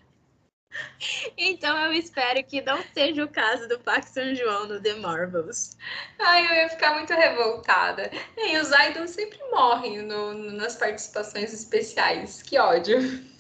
[1.39, 5.77] então eu espero que não seja o caso do Park São João no The Marvels.
[6.19, 8.11] Ai, eu ia ficar muito revoltada.
[8.37, 12.43] E os idols sempre morrem no, nas participações especiais.
[12.43, 13.34] Que ódio.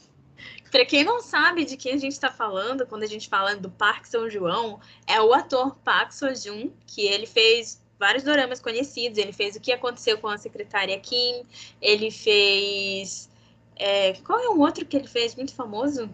[0.75, 3.71] Para quem não sabe de quem a gente está falando, quando a gente fala do
[3.71, 9.17] Parque São João, é o ator Park Seo-joon, que ele fez vários doramas conhecidos.
[9.17, 11.45] Ele fez O que Aconteceu com a Secretária Kim,
[11.81, 13.31] ele fez...
[13.77, 16.11] É, qual é um outro que ele fez muito famoso?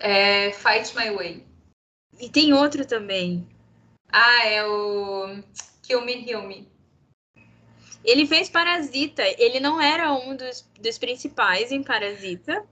[0.00, 1.46] É Fight My Way.
[2.18, 3.46] E tem outro também.
[4.10, 5.40] Ah, é o
[5.84, 6.68] Kill Me, Kill Me.
[8.04, 9.22] Ele fez Parasita.
[9.38, 12.66] Ele não era um dos, dos principais em Parasita,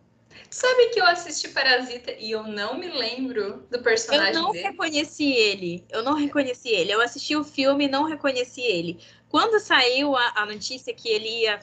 [0.50, 4.68] Sabe que eu assisti Parasita e eu não me lembro do personagem Eu não dele?
[4.68, 5.84] reconheci ele.
[5.90, 6.92] Eu não reconheci ele.
[6.92, 8.98] Eu assisti o filme e não reconheci ele.
[9.28, 11.60] Quando saiu a, a notícia que ele ia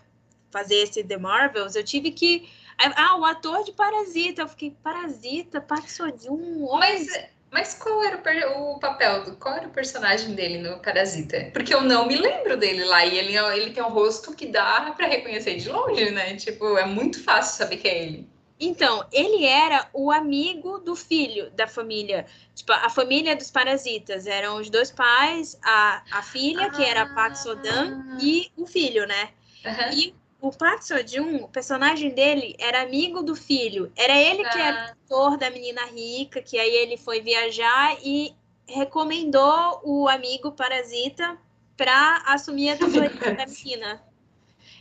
[0.49, 2.49] fazer esse The Marvels, eu tive que...
[2.77, 4.41] Ah, o ator de Parasita.
[4.41, 6.77] Eu fiquei, Parasita, Park Seo-joon...
[6.79, 7.07] Mas,
[7.51, 8.17] mas qual era
[8.57, 11.49] o, o, papel, do, qual era o personagem dele no Parasita?
[11.53, 13.05] Porque eu não me lembro dele lá.
[13.05, 16.35] E ele, ele tem um rosto que dá para reconhecer de longe, né?
[16.35, 18.29] Tipo, é muito fácil saber que é ele.
[18.59, 22.25] Então, ele era o amigo do filho da família.
[22.53, 24.27] Tipo, a família dos parasitas.
[24.27, 26.69] Eram os dois pais, a, a filha, ah.
[26.69, 28.17] que era a Park Sodan, ah.
[28.21, 29.29] e o filho, né?
[29.65, 29.93] Uhum.
[29.93, 33.91] E o Park Seo-joon, o personagem dele, era amigo do filho.
[33.95, 34.49] Era ele ah.
[34.49, 34.95] que era ah.
[34.95, 38.35] tutor da menina rica, que aí ele foi viajar e
[38.67, 41.37] recomendou o amigo parasita
[41.77, 44.08] para assumir a tutoria da menina.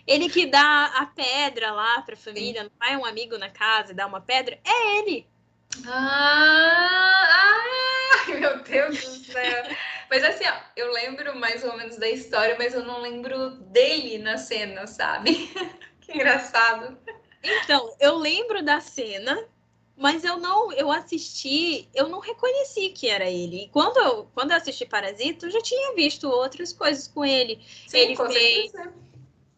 [0.09, 3.93] Ele que dá a pedra lá para a família, não vai um amigo na casa
[3.93, 5.29] e dá uma pedra, é ele.
[5.87, 7.59] Ah,
[8.27, 9.65] ai, meu Deus do céu.
[10.09, 14.17] mas assim, ó, eu lembro mais ou menos da história, mas eu não lembro dele
[14.17, 15.53] na cena, sabe?
[16.01, 16.97] que engraçado.
[17.45, 19.39] Então, eu lembro da cena,
[19.95, 23.65] mas eu não, eu assisti, eu não reconheci que era ele.
[23.65, 27.61] E quando eu, quando eu assisti Parasita, eu já tinha visto outras coisas com ele.
[27.87, 29.08] Sim, ele com fez, certeza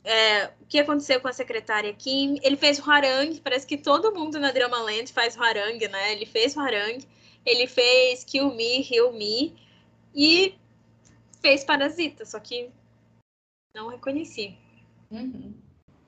[0.05, 2.39] é, o que aconteceu com a secretária Kim.
[2.43, 6.13] Ele fez o Harang, parece que todo mundo na Drama Land faz o Harang, né?
[6.13, 7.07] Ele fez o Harang,
[7.45, 9.55] ele fez Kill Me, Heal Me
[10.15, 10.55] e
[11.41, 12.71] fez Parasita, só que
[13.75, 14.57] não reconheci.
[15.11, 15.55] Uhum.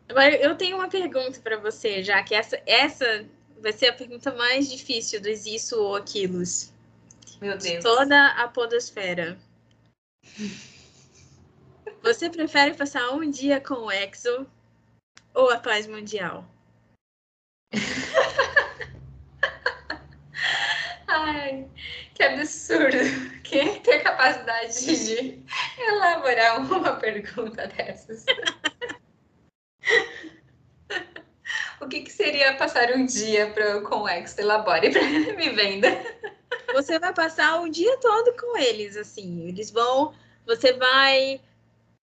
[0.09, 3.26] Agora, eu tenho uma pergunta para você, já que essa, essa
[3.61, 6.72] vai ser a pergunta mais difícil dos isso ou aquilos.
[7.40, 7.62] Meu Deus.
[7.62, 9.38] De toda a podosfera.
[12.02, 14.44] Você prefere passar um dia com o Exo
[15.32, 16.44] ou a paz mundial?
[21.06, 21.70] Ai,
[22.12, 22.98] que absurdo.
[23.44, 25.44] Quem é tem a capacidade de
[25.78, 28.24] elaborar uma pergunta dessas?
[31.80, 34.36] o que, que, seria passar um dia pra, com o Ex?
[34.38, 35.04] Elabore para
[35.36, 35.88] me venda.
[36.72, 39.46] Você vai passar o dia todo com eles, assim.
[39.46, 40.12] Eles vão.
[40.44, 41.40] Você vai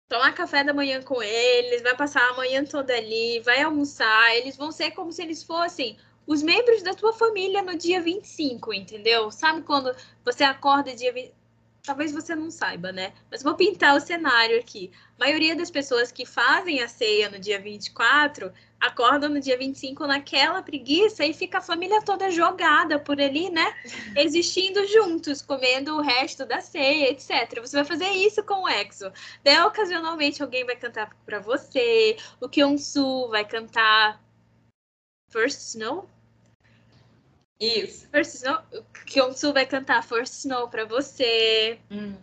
[0.09, 4.35] tomar café da manhã com eles, vai passar a manhã toda ali, vai almoçar.
[4.35, 8.73] Eles vão ser como se eles fossem os membros da tua família no dia 25,
[8.73, 9.31] entendeu?
[9.31, 9.95] Sabe quando
[10.25, 11.31] você acorda dia 20...
[11.83, 13.13] Talvez você não saiba, né?
[13.31, 14.91] Mas vou pintar o cenário aqui.
[15.17, 20.07] A maioria das pessoas que fazem a ceia no dia 24 acordam no dia 25
[20.07, 23.73] naquela preguiça e fica a família toda jogada por ali, né?
[24.15, 27.59] Existindo juntos, comendo o resto da ceia, etc.
[27.61, 29.11] Você vai fazer isso com o Exo.
[29.43, 34.21] Daí, ocasionalmente, alguém vai cantar para você, o Kyonsu vai cantar
[35.29, 36.09] First Snow,
[37.59, 38.07] isso.
[38.09, 38.61] First Snow,
[39.05, 41.79] Kyonsu vai cantar First Snow pra você.
[41.91, 42.15] Hum.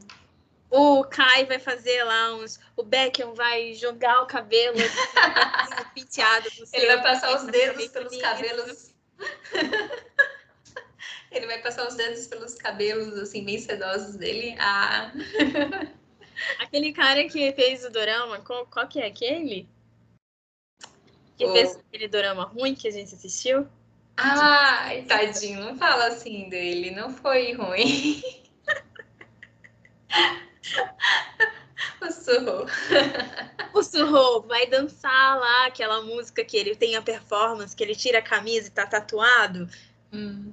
[0.70, 2.58] O Kai vai fazer lá uns.
[2.76, 4.76] O Beckham vai jogar o cabelo
[5.94, 6.48] penteado.
[6.72, 8.94] Ele vai passar os dedos pelos cabelos.
[11.30, 14.56] Ele vai passar os dedos pelos cabelos, assim, bem sedosos dele.
[14.58, 15.12] Ah.
[16.60, 19.66] Aquele cara que fez o dorama, qual, qual que é aquele?
[21.36, 23.66] Que fez aquele dorama ruim que a gente assistiu?
[24.16, 28.22] Ai, tadinho, não fala assim dele, não foi ruim.
[32.00, 32.66] o Surro.
[33.74, 38.20] O Surro vai dançar lá aquela música que ele tem a performance, que ele tira
[38.20, 39.68] a camisa e tá tatuado.
[40.12, 40.52] Hum.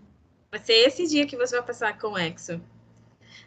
[0.52, 2.62] Vai ser esse dia que você vai passar com o Exo.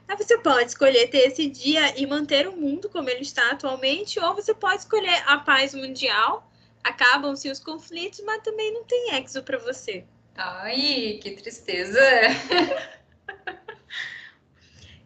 [0.09, 4.19] Aí você pode escolher ter esse dia e manter o mundo como ele está atualmente,
[4.19, 6.51] ou você pode escolher a paz mundial
[6.87, 10.05] acabam-se os conflitos, mas também não tem exo para você.
[10.37, 12.01] Ai, que tristeza.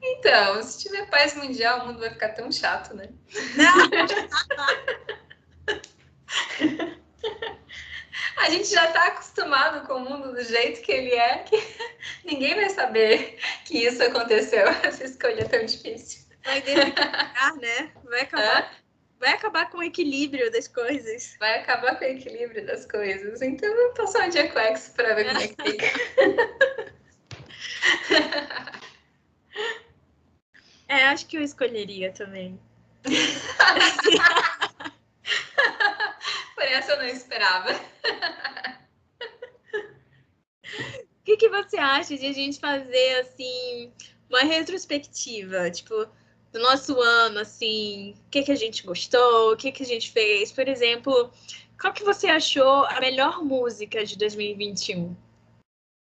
[0.02, 3.08] então, se tiver paz mundial, o mundo vai ficar tão chato, né?
[8.36, 11.56] A gente já está acostumado com o mundo do jeito que ele é, que
[12.24, 16.22] ninguém vai saber que isso aconteceu, essa escolha tão difícil.
[16.42, 17.92] Vai identificar, né?
[18.04, 18.74] Vai acabar
[19.20, 21.36] vai acabar com o equilíbrio das coisas.
[21.38, 23.40] Vai acabar com o equilíbrio das coisas.
[23.42, 25.86] Então vamos passar um dia com X para ver como é que fica.
[30.88, 32.58] é, acho que eu escolheria também.
[36.54, 37.78] Por essa eu não esperava.
[41.20, 43.92] O que, que você acha de a gente fazer assim
[44.28, 45.70] uma retrospectiva?
[45.70, 46.08] Tipo,
[46.52, 50.10] do nosso ano, assim, o que, que a gente gostou, o que, que a gente
[50.10, 50.50] fez.
[50.50, 51.30] Por exemplo,
[51.80, 55.16] qual que você achou a melhor música de 2021?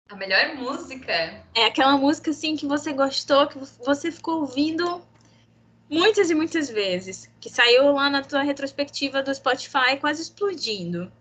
[0.10, 1.46] A melhor música?
[1.56, 5.02] É aquela música, assim, que você gostou, que você ficou ouvindo
[5.90, 11.12] muitas e muitas vezes, que saiu lá na tua retrospectiva do Spotify quase explodindo.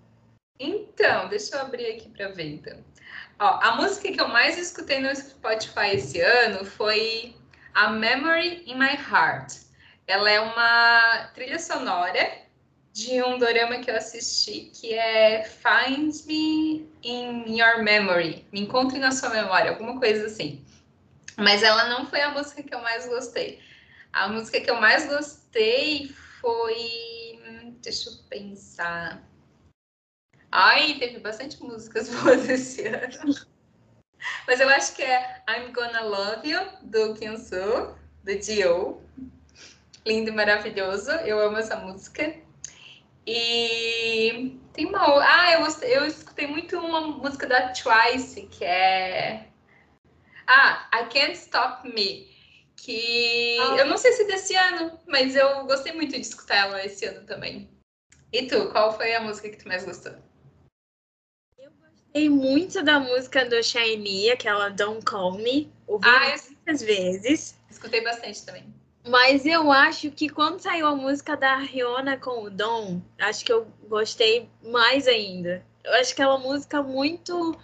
[0.58, 2.78] Então, deixa eu abrir aqui para ver, então.
[3.38, 7.34] Ó, a música que eu mais escutei no Spotify esse ano foi
[7.74, 9.54] a Memory in My Heart.
[10.06, 12.42] Ela é uma trilha sonora
[12.92, 18.46] de um dorama que eu assisti que é Find Me in Your Memory.
[18.52, 20.64] Me encontre na sua memória, alguma coisa assim.
[21.36, 23.60] Mas ela não foi a música que eu mais gostei.
[24.12, 26.08] A música que eu mais gostei
[26.40, 27.40] foi.
[27.82, 29.22] Deixa eu pensar.
[30.50, 33.34] Ai, teve bastante músicas boas esse ano.
[34.46, 39.00] Mas eu acho que é I'm Gonna Love You, do Kyunsu, do Dio.
[40.04, 41.10] Lindo e maravilhoso.
[41.10, 42.34] Eu amo essa música.
[43.26, 45.28] E tem uma outra.
[45.28, 49.46] Ah, eu, eu escutei muito uma música da Twice, que é.
[50.46, 52.30] Ah, I Can't Stop Me.
[52.76, 53.76] Que ah.
[53.76, 57.24] eu não sei se desse ano, mas eu gostei muito de escutar ela esse ano
[57.24, 57.70] também.
[58.32, 60.14] E tu, qual foi a música que tu mais gostou?
[62.12, 65.72] Gostei muito da música do Shiny, aquela Don't Call Me.
[65.86, 67.58] Ouvi ah, muitas vezes.
[67.70, 68.64] Escutei bastante também.
[69.08, 73.52] Mas eu acho que quando saiu a música da Riona com o Dom, acho que
[73.52, 75.64] eu gostei mais ainda.
[75.82, 77.58] Eu acho que é uma música muito.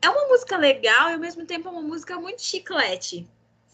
[0.00, 3.28] É uma música legal e ao mesmo tempo é uma música muito chiclete.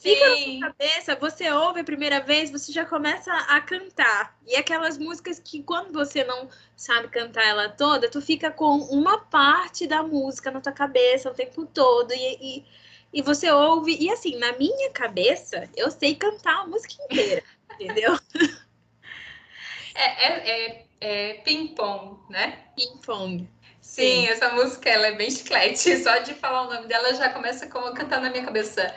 [0.05, 4.37] Fica na sua cabeça, você ouve a primeira vez, você já começa a cantar.
[4.47, 9.19] E aquelas músicas que quando você não sabe cantar ela toda, tu fica com uma
[9.19, 12.13] parte da música na tua cabeça o tempo todo.
[12.13, 12.65] E, e,
[13.15, 13.97] e você ouve.
[13.99, 17.43] E assim, na minha cabeça, eu sei cantar a música inteira,
[17.81, 18.19] entendeu?
[19.95, 22.67] É, é, é, é ping-pong, né?
[22.77, 23.49] Ping-pong.
[23.95, 25.99] Sim, essa música ela é bem chiclete.
[26.03, 28.93] Só de falar o nome dela já começa como a cantar na minha cabeça.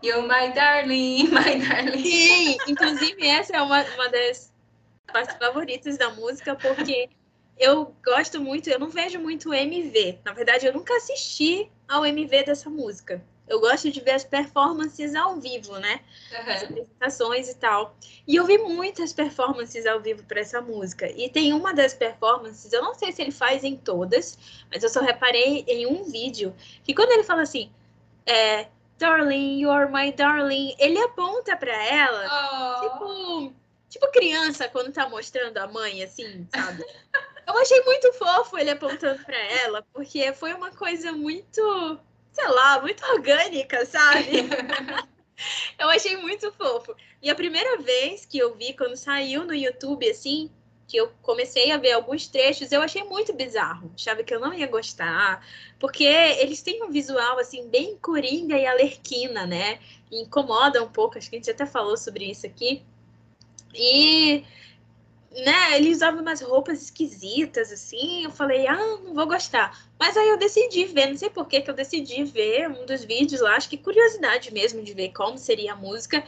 [0.00, 2.04] You, my darling, my darling.
[2.04, 4.52] Sim, inclusive essa é uma, uma das
[5.12, 7.08] partes favoritas da música, porque
[7.58, 10.20] eu gosto muito, eu não vejo muito MV.
[10.24, 13.20] Na verdade, eu nunca assisti ao MV dessa música.
[13.48, 16.00] Eu gosto de ver as performances ao vivo, né?
[16.32, 16.52] Uhum.
[16.52, 17.96] As apresentações e tal.
[18.26, 21.08] E eu vi muitas performances ao vivo para essa música.
[21.10, 24.38] E tem uma das performances, eu não sei se ele faz em todas,
[24.70, 27.70] mas eu só reparei em um vídeo que quando ele fala assim,
[28.26, 28.66] é,
[28.98, 32.80] Darling, you're my darling, ele aponta para ela, oh.
[32.80, 33.54] tipo,
[33.90, 36.84] tipo criança quando tá mostrando a mãe, assim, sabe?
[37.46, 42.00] Eu achei muito fofo ele apontando para ela, porque foi uma coisa muito
[42.36, 44.30] sei lá, muito orgânica, sabe?
[45.78, 46.94] eu achei muito fofo.
[47.22, 50.50] E a primeira vez que eu vi, quando saiu no YouTube, assim,
[50.86, 53.90] que eu comecei a ver alguns trechos, eu achei muito bizarro.
[53.94, 55.44] Achava que eu não ia gostar,
[55.80, 59.80] porque eles têm um visual, assim, bem coringa e alerquina, né?
[60.12, 62.82] E incomoda um pouco, acho que a gente até falou sobre isso aqui.
[63.74, 64.44] E
[65.44, 68.24] né, ele usava umas roupas esquisitas, assim.
[68.24, 69.86] Eu falei, ah, não vou gostar.
[69.98, 73.04] Mas aí eu decidi ver, não sei por que que eu decidi ver um dos
[73.04, 76.24] vídeos lá, acho que curiosidade mesmo de ver como seria a música.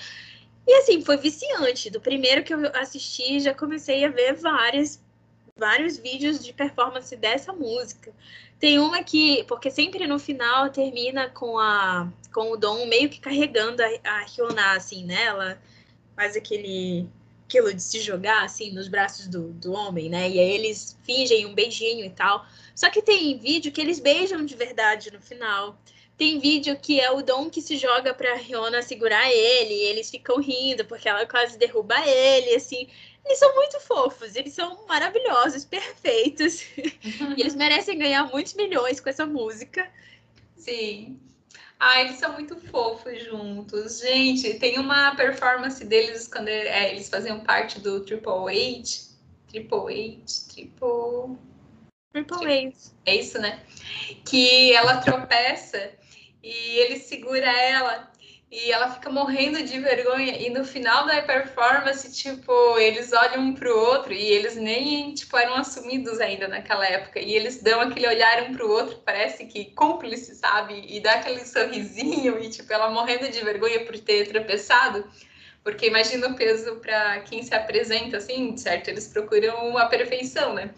[0.67, 1.91] E assim, foi viciante.
[1.91, 5.01] Do primeiro que eu assisti, já comecei a ver várias,
[5.57, 8.13] vários vídeos de performance dessa música.
[8.61, 13.21] Tem uma que, porque sempre no final termina com a com o Dom meio que
[13.21, 15.25] carregando a, a assim, né?
[15.25, 15.59] Ela
[16.15, 17.09] faz aquele
[17.49, 20.29] aquilo de se jogar assim nos braços do, do homem, né?
[20.29, 22.47] E aí eles fingem um beijinho e tal.
[22.75, 25.81] Só que tem vídeo que eles beijam de verdade no final.
[26.19, 30.11] Tem vídeo que é o Dom que se joga pra Riona segurar ele, e eles
[30.11, 32.87] ficam rindo porque ela quase derruba ele, assim.
[33.25, 36.63] Eles são muito fofos, eles são maravilhosos, perfeitos.
[36.77, 39.91] e eles merecem ganhar muitos milhões com essa música.
[40.57, 41.19] Sim.
[41.81, 44.01] Ah, eles são muito fofos juntos.
[44.01, 49.09] Gente, tem uma performance deles quando é, eles faziam parte do Triple H.
[49.49, 51.39] Triple H, Triple.
[52.13, 52.91] Triple H.
[53.07, 53.63] É isso, né?
[54.25, 55.93] Que ela tropeça
[56.43, 58.11] e ele segura ela
[58.51, 60.37] e ela fica morrendo de vergonha.
[60.39, 65.37] E no final da performance, tipo, eles olham um pro outro e eles nem, tipo,
[65.37, 67.21] eram assumidos ainda naquela época.
[67.21, 70.83] E eles dão aquele olhar um pro outro, parece que cúmplice, sabe?
[70.89, 75.05] E dá aquele sorrisinho e, tipo, ela morrendo de vergonha por ter tropeçado.
[75.63, 78.89] Porque imagina o peso para quem se apresenta assim, certo?
[78.89, 80.71] Eles procuram a perfeição, né?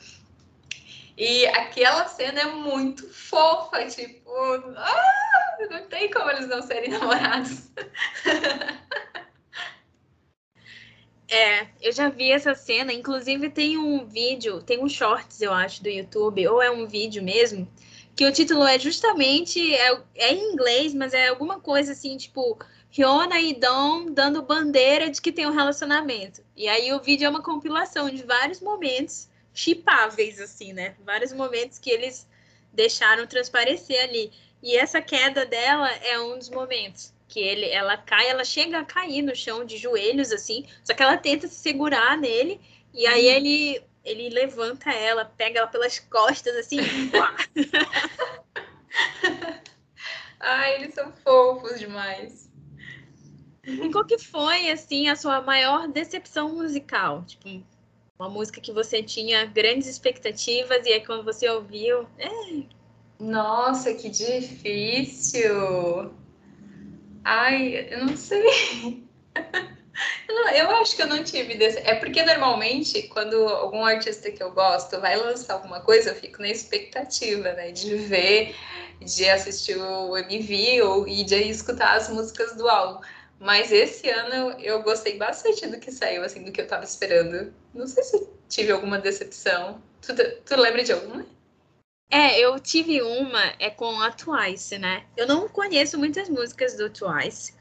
[1.20, 4.33] E aquela cena é muito fofa, tipo,
[4.74, 7.70] ah, não tem como eles não serem namorados.
[11.28, 12.90] É, eu já vi essa cena.
[12.90, 17.22] Inclusive, tem um vídeo, tem um shorts, eu acho, do YouTube, ou é um vídeo
[17.22, 17.70] mesmo,
[18.16, 19.74] que o título é justamente.
[19.74, 22.59] É, é em inglês, mas é alguma coisa assim, tipo.
[22.92, 26.42] Riona e Dom dando bandeira de que tem um relacionamento.
[26.56, 30.94] E aí o vídeo é uma compilação de vários momentos chipáveis, assim, né?
[31.04, 32.28] Vários momentos que eles
[32.72, 34.32] deixaram transparecer ali.
[34.62, 38.84] E essa queda dela é um dos momentos que ele, ela cai, ela chega a
[38.84, 42.60] cair no chão de joelhos, assim, só que ela tenta se segurar nele,
[42.92, 43.30] e aí hum.
[43.30, 46.78] ele, ele levanta ela, pega ela pelas costas, assim,
[50.40, 52.50] Ai, eles são fofos demais.
[53.62, 57.24] E qual que foi, assim, a sua maior decepção musical?
[57.26, 57.62] Tipo,
[58.20, 62.06] uma música que você tinha grandes expectativas e aí quando você ouviu.
[62.18, 62.28] É...
[63.18, 66.12] Nossa, que difícil!
[67.24, 69.04] Ai, eu não sei.
[70.54, 71.78] Eu acho que eu não tive desse.
[71.80, 76.40] É porque normalmente, quando algum artista que eu gosto vai lançar alguma coisa, eu fico
[76.40, 77.72] na expectativa, né?
[77.72, 78.54] De ver,
[79.00, 83.00] de assistir o MV ou e de escutar as músicas do álbum.
[83.40, 87.55] Mas esse ano eu gostei bastante do que saiu, assim, do que eu tava esperando.
[87.72, 89.83] Não sei se tive alguma decepção.
[90.03, 91.24] Tu, tu lembra de alguma?
[92.11, 95.07] É, eu tive uma, é com a Twice, né?
[95.16, 97.55] Eu não conheço muitas músicas do Twice.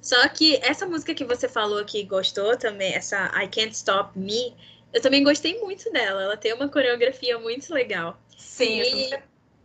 [0.00, 4.54] Só que essa música que você falou que gostou também, essa I Can't Stop Me,
[4.92, 6.22] eu também gostei muito dela.
[6.22, 8.16] Ela tem uma coreografia muito legal.
[8.36, 9.04] Sim, e...
[9.06, 9.22] essa é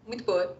[0.07, 0.57] muito boa.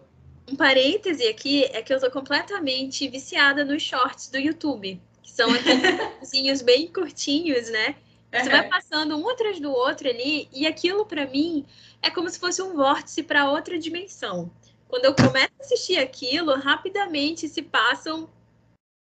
[0.50, 5.48] Um parêntese aqui é que eu tô completamente viciada nos shorts do YouTube, que são
[5.52, 7.94] aqueles bem curtinhos, né?
[8.32, 11.64] Você vai passando um atrás do outro ali, e aquilo para mim
[12.02, 14.50] é como se fosse um vórtice para outra dimensão.
[14.88, 18.28] Quando eu começo a assistir aquilo, rapidamente se passam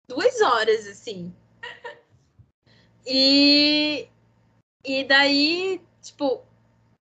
[0.07, 1.33] duas horas, assim.
[3.05, 4.07] E,
[4.85, 6.43] e daí, tipo,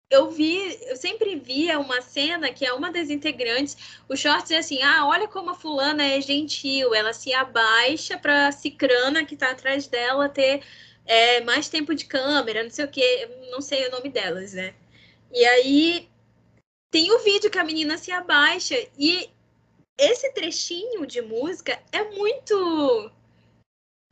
[0.10, 4.57] eu vi, eu sempre via uma cena que é uma das integrantes, o shorts é
[4.57, 9.51] assim, ah, olha como a fulana é gentil, ela se abaixa para cicrana que está
[9.51, 10.64] atrás dela ter
[11.05, 14.74] é, mais tempo de câmera, não sei o que, não sei o nome delas, né?
[15.32, 16.10] E aí
[16.91, 19.30] tem o vídeo que a menina se abaixa e
[19.97, 23.12] esse trechinho de música é muito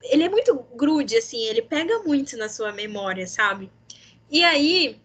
[0.04, 3.72] ele é muito grude assim, ele pega muito na sua memória, sabe?
[4.30, 5.02] E aí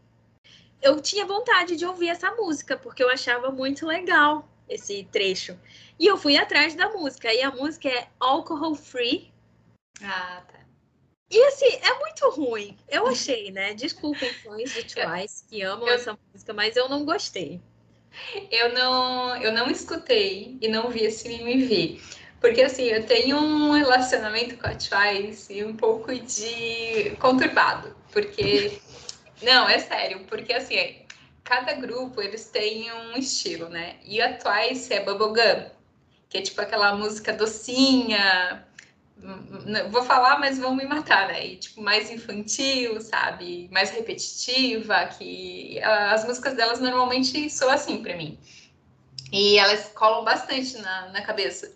[0.82, 5.58] eu tinha vontade de ouvir essa música, porque eu achava muito legal esse trecho.
[5.98, 9.32] E eu fui atrás da música, e a música é Alcohol Free.
[10.02, 10.60] Ah, tá.
[11.30, 12.76] E assim, é muito ruim.
[12.88, 13.72] Eu achei, né?
[13.72, 15.94] Desculpem fãs de Twice que amam eu...
[15.94, 17.60] essa música, mas eu não gostei.
[18.50, 22.00] Eu não, eu não escutei e não vi esse MV.
[22.38, 27.96] Porque assim, eu tenho um relacionamento com a Twice um pouco de conturbado.
[28.12, 28.78] Porque
[29.42, 30.76] não, é sério, porque assim,
[31.44, 33.96] cada grupo eles têm um estilo, né?
[34.04, 35.70] E a Twice é bubblegum,
[36.28, 38.66] que é tipo aquela música docinha,
[39.90, 41.46] vou falar, mas vão me matar, né?
[41.46, 43.68] E, tipo, mais infantil, sabe?
[43.72, 48.38] Mais repetitiva, que as músicas delas normalmente são assim para mim.
[49.32, 51.72] E elas colam bastante na, na cabeça.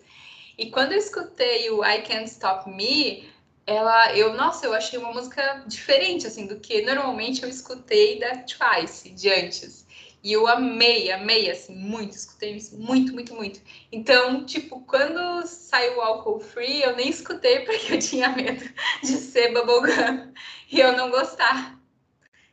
[0.57, 3.29] E quando eu escutei o I Can't Stop Me,
[3.67, 8.37] ela, eu, nossa, eu achei uma música diferente, assim, do que normalmente eu escutei da
[8.37, 9.85] Twice, de antes.
[10.23, 13.61] E eu amei, amei, assim, muito, escutei isso muito, muito, muito.
[13.91, 18.63] Então, tipo, quando saiu o Alcohol Free, eu nem escutei porque eu tinha medo
[19.01, 20.33] de ser bubblegum
[20.71, 21.77] e eu não gostar.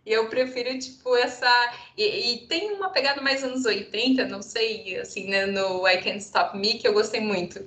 [0.04, 1.48] E eu prefiro, tipo, essa...
[1.96, 6.18] E, e, tem uma pegada mais anos 80, não sei, assim, né, no I Can't
[6.18, 7.64] Stop Me, que eu gostei muito.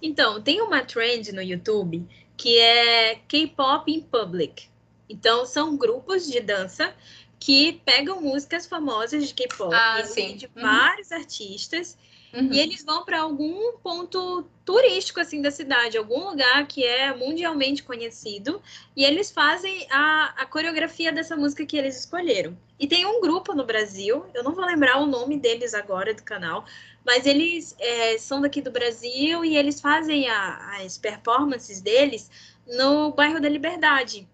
[0.00, 4.68] Então, tem uma trend no YouTube que é K-pop in public.
[5.08, 6.94] Então, são grupos de dança
[7.38, 10.62] que pegam músicas famosas de K-pop ah, de uhum.
[10.62, 11.96] vários artistas
[12.34, 12.52] uhum.
[12.52, 17.82] e eles vão para algum ponto turístico assim da cidade, algum lugar que é mundialmente
[17.82, 18.60] conhecido
[18.96, 22.56] e eles fazem a, a coreografia dessa música que eles escolheram.
[22.78, 26.22] E tem um grupo no Brasil, eu não vou lembrar o nome deles agora do
[26.22, 26.64] canal,
[27.04, 32.30] mas eles é, são daqui do Brasil e eles fazem a, as performances deles
[32.66, 34.28] no bairro da Liberdade.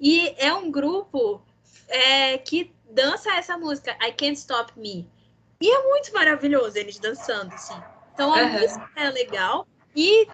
[0.00, 1.42] E é um grupo
[1.88, 5.06] é, que dança essa música, I Can't Stop Me.
[5.62, 7.80] E é muito maravilhoso eles dançando, assim.
[8.12, 8.52] Então a uhum.
[8.60, 10.26] música é legal e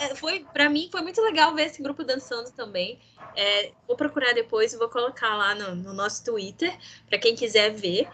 [0.00, 2.98] é, foi para mim foi muito legal ver esse grupo dançando também.
[3.36, 6.76] É, vou procurar depois e vou colocar lá no, no nosso Twitter
[7.08, 8.08] para quem quiser ver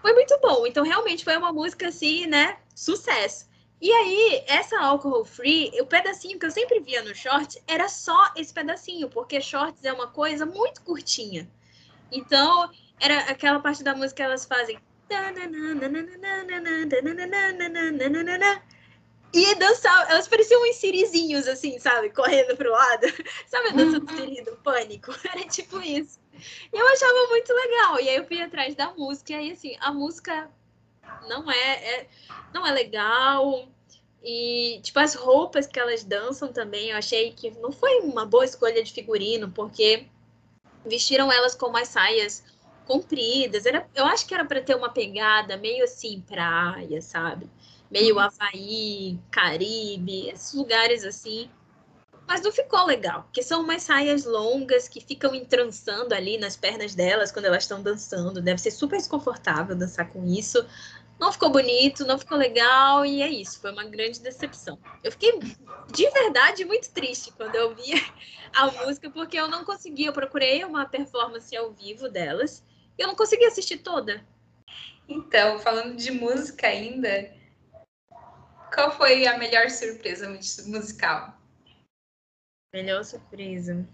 [0.00, 0.66] foi muito bom.
[0.66, 2.58] Então, realmente foi uma música assim, né?
[2.74, 3.48] Sucesso.
[3.80, 8.32] E aí, essa Alcohol Free, o pedacinho que eu sempre via no short era só
[8.36, 11.48] esse pedacinho, porque shorts é uma coisa muito curtinha.
[12.12, 14.78] Então, era aquela parte da música que elas fazem.
[19.32, 22.10] E dançavam, elas pareciam uns sirizinhos, assim, sabe?
[22.10, 23.06] Correndo pro lado.
[23.46, 25.12] Sabe a dança do siri do pânico?
[25.24, 26.18] Era tipo isso.
[26.72, 28.00] E eu achava muito legal.
[28.00, 29.32] E aí eu fui atrás da música.
[29.32, 30.50] E aí, assim, a música
[31.28, 32.08] não é, é,
[32.52, 33.68] não é legal.
[34.22, 38.44] E, tipo, as roupas que elas dançam também, eu achei que não foi uma boa
[38.44, 40.06] escolha de figurino, porque
[40.84, 42.42] vestiram elas com umas saias
[42.90, 43.66] compridas.
[43.66, 47.48] Era, eu acho que era para ter uma pegada meio assim, praia, sabe?
[47.88, 48.20] Meio uhum.
[48.20, 51.48] Havaí, Caribe, esses lugares assim
[52.30, 56.94] mas não ficou legal, porque são umas saias longas que ficam entrançando ali nas pernas
[56.94, 58.40] delas quando elas estão dançando.
[58.40, 60.64] Deve ser super desconfortável dançar com isso.
[61.18, 63.60] Não ficou bonito, não ficou legal, e é isso.
[63.60, 64.78] Foi uma grande decepção.
[65.02, 65.40] Eu fiquei
[65.92, 67.94] de verdade muito triste quando eu vi
[68.54, 70.04] a música, porque eu não consegui.
[70.04, 72.62] Eu procurei uma performance ao vivo delas
[73.00, 74.24] eu não consegui assistir toda.
[75.08, 77.34] Então, falando de música ainda,
[78.72, 81.36] qual foi a melhor surpresa musical?
[82.72, 83.84] Melhor surpresa.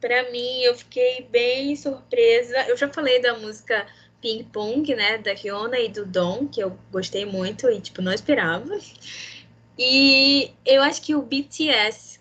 [0.00, 2.68] Para mim, eu fiquei bem surpresa.
[2.68, 3.86] Eu já falei da música
[4.20, 8.12] Ping Pong, né, da Riona e do Dom, que eu gostei muito e tipo não
[8.12, 8.78] esperava.
[9.78, 12.20] E eu acho que o BTS.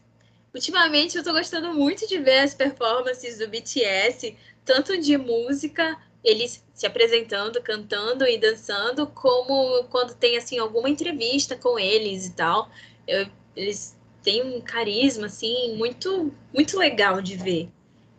[0.53, 4.35] Ultimamente eu tô gostando muito de ver as performances do BTS,
[4.69, 11.55] tanto de música, eles se apresentando, cantando e dançando, como quando tem assim alguma entrevista
[11.55, 12.69] com eles e tal.
[13.07, 17.67] Eu, eles tem um carisma, assim, muito, muito legal de ver.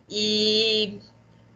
[0.09, 0.99] E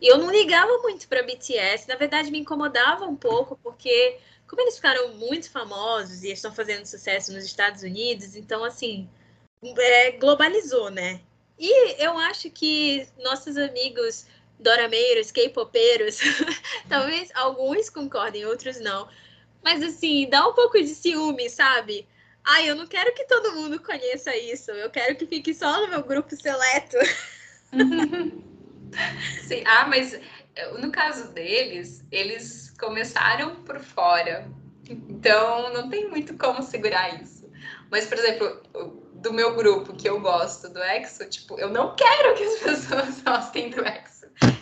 [0.02, 4.18] eu não ligava muito para BTS, na verdade me incomodava um pouco, porque
[4.48, 9.10] como eles ficaram muito famosos e estão fazendo sucesso nos Estados Unidos, então, assim,
[9.78, 11.20] é, globalizou, né?
[11.60, 14.26] E eu acho que nossos amigos
[14.60, 16.20] dorameiros, K-popeiros,
[16.90, 19.08] talvez alguns concordem, outros não.
[19.64, 22.08] Mas assim, dá um pouco de ciúme, sabe?
[22.44, 24.70] Ai, eu não quero que todo mundo conheça isso.
[24.72, 26.98] Eu quero que fique só no meu grupo seleto.
[29.42, 34.48] Sim, ah, mas eh, no caso deles, eles começaram por fora.
[34.88, 37.50] Então, não tem muito como segurar isso.
[37.90, 38.62] Mas, por exemplo,
[39.16, 43.22] do meu grupo que eu gosto do EXO, tipo, eu não quero que as pessoas
[43.22, 44.15] gostem do EXO.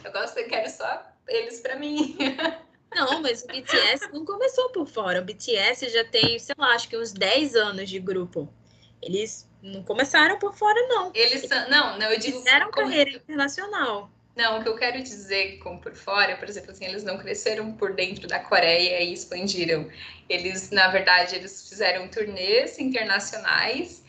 [0.04, 2.18] Eu gosto, eu quero só eles para mim.
[2.96, 5.20] Não, mas o BTS não começou por fora.
[5.20, 8.54] O BTS já tem, sei lá, acho que uns 10 anos de grupo.
[9.02, 11.12] Eles não começaram por fora, não.
[11.16, 11.70] Eles são.
[11.70, 12.38] Não, não, eu digo.
[12.38, 12.88] Fizeram como...
[12.88, 14.12] carreira internacional.
[14.36, 17.72] Não, o que eu quero dizer com por fora, por exemplo, assim, eles não cresceram
[17.74, 19.90] por dentro da Coreia e expandiram.
[20.28, 24.03] Eles, na verdade, eles fizeram turnês internacionais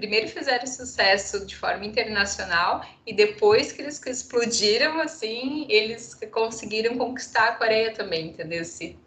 [0.00, 7.48] primeiro fizeram sucesso de forma internacional e depois que eles explodiram assim, eles conseguiram conquistar
[7.48, 8.64] a Coreia também, entendeu?
[8.64, 8.98] Se,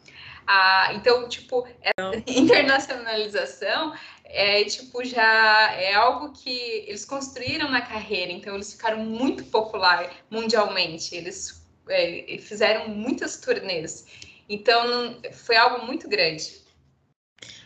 [0.45, 1.67] ah, então, tipo,
[2.27, 3.93] internacionalização
[4.25, 10.11] é tipo já é algo que eles construíram na carreira, então eles ficaram muito popular
[10.29, 11.15] mundialmente.
[11.15, 14.05] Eles é, fizeram muitas turnês.
[14.47, 16.62] Então foi algo muito grande.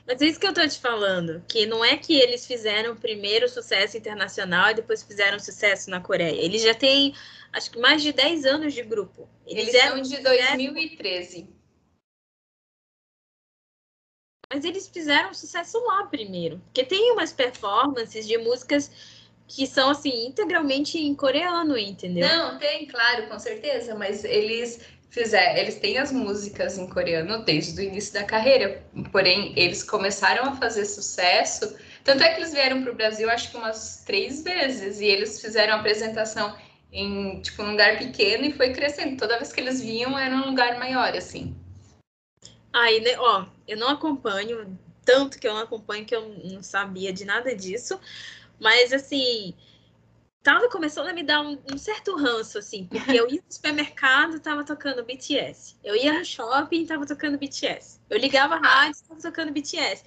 [0.07, 3.49] Mas é isso que eu tô te falando, que não é que eles fizeram primeiro
[3.49, 6.41] sucesso internacional e depois fizeram sucesso na Coreia.
[6.41, 7.13] Eles já têm,
[7.51, 9.29] acho que mais de 10 anos de grupo.
[9.45, 11.49] Eles, eles são de 2013.
[14.49, 16.59] Mas eles fizeram sucesso lá primeiro.
[16.67, 18.89] Porque tem umas performances de músicas
[19.47, 22.27] que são assim integralmente em coreano, entendeu?
[22.27, 24.79] Não, tem, claro, com certeza, mas eles
[25.09, 30.43] fizer, eles têm as músicas em coreano desde o início da carreira, porém eles começaram
[30.43, 31.75] a fazer sucesso.
[32.03, 35.41] Tanto é que eles vieram para o Brasil, acho que umas três vezes, e eles
[35.41, 36.55] fizeram a apresentação
[36.91, 39.17] em tipo um lugar pequeno e foi crescendo.
[39.17, 41.55] Toda vez que eles vinham era um lugar maior, assim.
[42.71, 44.77] Aí, né, ó, eu não acompanho
[45.07, 47.97] tanto que eu não acompanho que eu não sabia de nada disso,
[48.59, 49.53] mas assim,
[50.43, 54.39] tava começando a me dar um, um, certo ranço, assim, porque eu ia no supermercado,
[54.39, 55.75] tava tocando BTS.
[55.83, 57.99] Eu ia no shopping, tava tocando BTS.
[58.09, 60.03] Eu ligava a rádio, tava tocando BTS.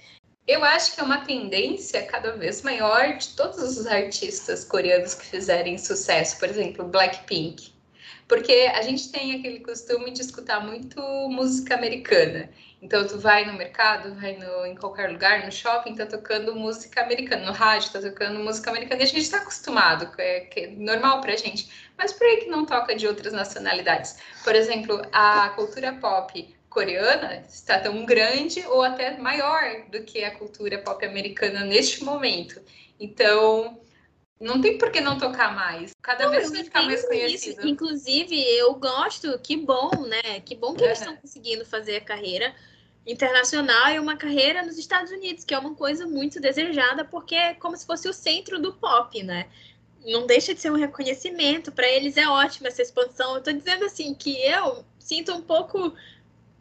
[0.47, 5.27] Eu acho que é uma tendência cada vez maior de todos os artistas coreanos que
[5.27, 7.71] fizerem sucesso, por exemplo, Blackpink.
[8.27, 10.99] Porque a gente tem aquele costume de escutar muito
[11.29, 12.49] música americana.
[12.81, 17.01] Então, tu vai no mercado, vai no, em qualquer lugar, no shopping, tá tocando música
[17.01, 20.67] americana, no rádio tá tocando música americana, e a gente está acostumado, é, que é
[20.67, 21.69] normal pra gente.
[21.95, 24.17] Mas por aí que não toca de outras nacionalidades?
[24.43, 30.31] Por exemplo, a cultura pop coreana está tão grande ou até maior do que a
[30.31, 32.59] cultura pop americana neste momento.
[32.99, 33.79] Então,
[34.39, 35.93] não tem por que não tocar mais.
[36.01, 37.59] Cada não, vez vai ficar mais conhecido.
[37.59, 37.67] Isso.
[37.67, 40.39] Inclusive, eu gosto, que bom, né?
[40.43, 40.87] Que bom que uhum.
[40.87, 42.55] eles estão conseguindo fazer a carreira
[43.05, 47.53] internacional e uma carreira nos Estados Unidos, que é uma coisa muito desejada, porque é
[47.53, 49.47] como se fosse o centro do pop, né?
[50.05, 53.35] Não deixa de ser um reconhecimento, para eles é ótima essa expansão.
[53.35, 55.93] Eu tô dizendo assim que eu sinto um pouco.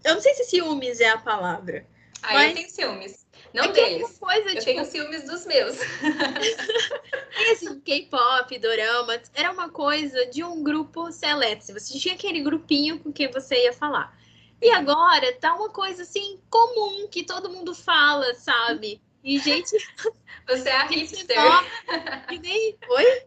[0.05, 1.87] Eu não sei se ciúmes é a palavra.
[2.23, 2.51] Ah, mas...
[2.51, 3.27] eu tenho ciúmes.
[3.53, 4.19] Não é deles.
[4.19, 4.65] Coisa, eu tipo...
[4.65, 5.77] tenho ciúmes dos meus.
[7.37, 11.73] e assim, K-pop, dorama, era uma coisa de um grupo seleto.
[11.73, 14.17] Você tinha aquele grupinho com quem você ia falar.
[14.61, 19.01] E agora tá uma coisa assim comum que todo mundo fala, sabe?
[19.25, 19.77] E gente.
[20.47, 21.37] Você é a hipster.
[22.43, 22.79] nem.
[22.89, 23.23] Oi?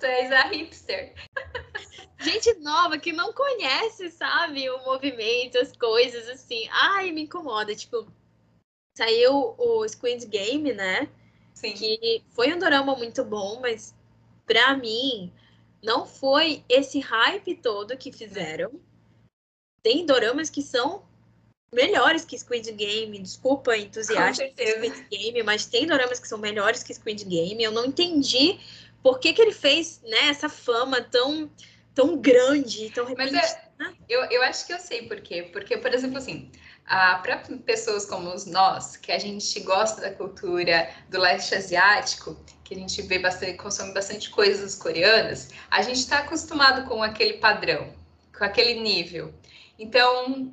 [0.00, 1.14] Tu és a hipster.
[2.18, 6.68] Gente nova que não conhece, sabe, o movimento, as coisas, assim.
[6.70, 7.74] Ai, me incomoda.
[7.74, 8.06] Tipo,
[8.96, 11.08] saiu o Squid Game, né?
[11.54, 11.74] Sim.
[11.74, 13.94] Que foi um drama muito bom, mas
[14.46, 15.32] pra mim
[15.82, 18.80] não foi esse hype todo que fizeram
[19.82, 21.02] tem doramas que são
[21.74, 23.18] melhores que Squid Game.
[23.18, 27.62] Desculpa, entusiasta de Squid Game, mas tem doramas que são melhores que Squid Game.
[27.62, 28.60] Eu não entendi
[29.02, 31.50] por que, que ele fez né, essa fama tão,
[31.94, 33.40] tão grande, tão repentina.
[33.78, 35.48] Mas é, eu, eu acho que eu sei por quê.
[35.52, 36.50] Porque, por exemplo, assim,
[36.86, 42.78] para pessoas como nós, que a gente gosta da cultura do leste asiático, que a
[42.78, 47.92] gente vê bastante, consome bastante coisas coreanas, a gente está acostumado com aquele padrão,
[48.36, 49.32] com aquele nível.
[49.78, 50.52] Então,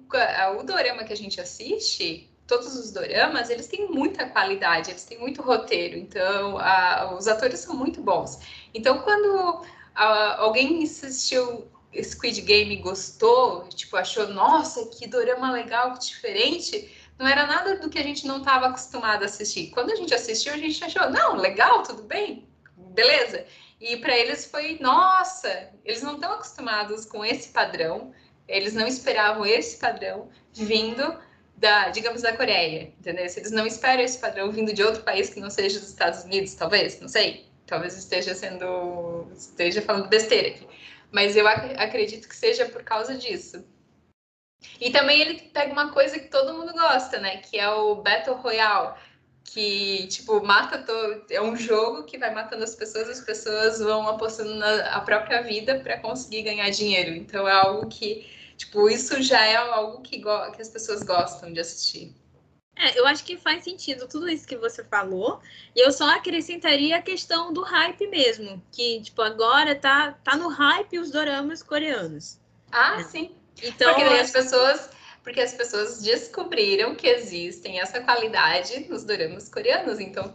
[0.57, 5.19] o dorama que a gente assiste, todos os doramas, eles têm muita qualidade, eles têm
[5.19, 8.39] muito roteiro, então a, os atores são muito bons.
[8.73, 9.63] Então, quando
[9.93, 11.67] a, alguém assistiu
[12.03, 17.77] Squid Game e gostou, tipo, achou, nossa, que dorama legal, que diferente, não era nada
[17.77, 19.69] do que a gente não estava acostumado a assistir.
[19.71, 23.45] Quando a gente assistiu, a gente achou, não, legal, tudo bem, beleza.
[23.79, 28.11] E para eles foi, nossa, eles não estão acostumados com esse padrão,
[28.49, 31.17] eles não esperavam esse padrão vindo
[31.55, 33.29] da, digamos, da Coreia, entendeu?
[33.29, 36.23] Se eles não esperam esse padrão vindo de outro país que não seja dos Estados
[36.23, 37.47] Unidos, talvez, não sei.
[37.65, 40.67] Talvez esteja sendo, esteja falando besteira aqui.
[41.11, 43.63] Mas eu ac acredito que seja por causa disso.
[44.79, 47.37] E também ele pega uma coisa que todo mundo gosta, né?
[47.37, 48.95] Que é o Battle Royale
[49.43, 51.25] que, tipo, mata todo.
[51.29, 55.41] É um jogo que vai matando as pessoas, as pessoas vão apostando na a própria
[55.41, 57.11] vida para conseguir ganhar dinheiro.
[57.11, 58.27] Então é algo que,
[58.59, 62.13] tipo, isso já é algo que, que as pessoas gostam de assistir.
[62.75, 65.41] É, eu acho que faz sentido tudo isso que você falou.
[65.75, 68.61] E eu só acrescentaria a questão do hype mesmo.
[68.71, 72.39] Que, tipo, agora tá, tá no hype os doramas coreanos.
[72.71, 73.03] Ah, é.
[73.03, 73.31] sim.
[73.61, 74.89] Então, Porque as pessoas
[75.23, 79.99] porque as pessoas descobriram que existem essa qualidade nos doramas coreanos.
[79.99, 80.33] Então,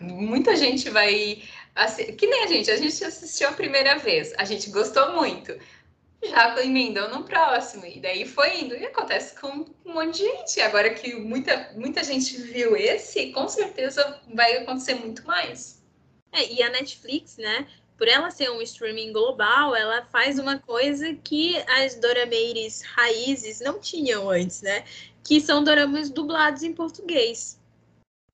[0.00, 1.42] muita gente vai.
[2.16, 5.52] Que nem a gente, a gente assistiu a primeira vez, a gente gostou muito.
[6.22, 8.74] Já emendou no próximo, e daí foi indo.
[8.74, 9.48] E acontece com
[9.84, 10.60] um monte de gente.
[10.60, 15.82] Agora que muita, muita gente viu esse, com certeza vai acontecer muito mais.
[16.32, 17.66] É, e a Netflix, né?
[17.96, 23.80] por ela ser um streaming global, ela faz uma coisa que as dorameires raízes não
[23.80, 24.84] tinham antes, né?
[25.24, 27.58] Que são doramas dublados em português.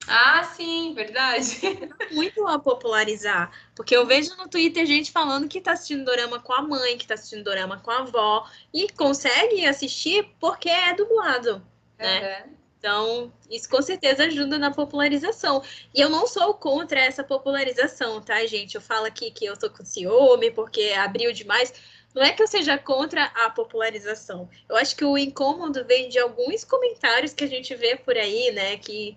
[0.09, 1.61] Ah, sim, verdade.
[2.11, 3.53] Muito a popularizar.
[3.75, 7.07] Porque eu vejo no Twitter gente falando que tá assistindo dorama com a mãe, que
[7.07, 11.65] tá assistindo dorama com a avó, e consegue assistir porque é dublado,
[11.99, 12.45] né?
[12.45, 12.63] Uhum.
[12.83, 15.63] Então, isso com certeza ajuda na popularização.
[15.95, 18.75] E eu não sou contra essa popularização, tá, gente?
[18.75, 21.73] Eu falo aqui que eu tô com ciúme porque abriu demais.
[22.13, 24.51] Não é que eu seja contra a popularização.
[24.69, 28.51] Eu acho que o incômodo vem de alguns comentários que a gente vê por aí,
[28.51, 28.77] né?
[28.77, 29.17] Que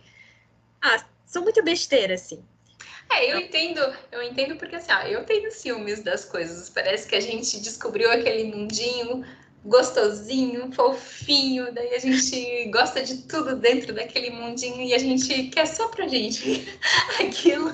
[0.85, 2.43] ah, são muito besteira, assim.
[3.11, 3.81] É, eu entendo,
[4.11, 6.69] eu entendo porque assim, ah, eu tenho ciúmes das coisas.
[6.69, 9.25] Parece que a gente descobriu aquele mundinho
[9.65, 15.65] gostosinho, fofinho, daí a gente gosta de tudo dentro daquele mundinho e a gente quer
[15.65, 16.67] só pra gente
[17.19, 17.73] aquilo.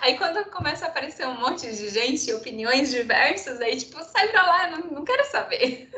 [0.00, 4.42] Aí quando começa a aparecer um monte de gente, opiniões diversas, aí tipo, sai pra
[4.42, 5.88] lá, não, não quero saber.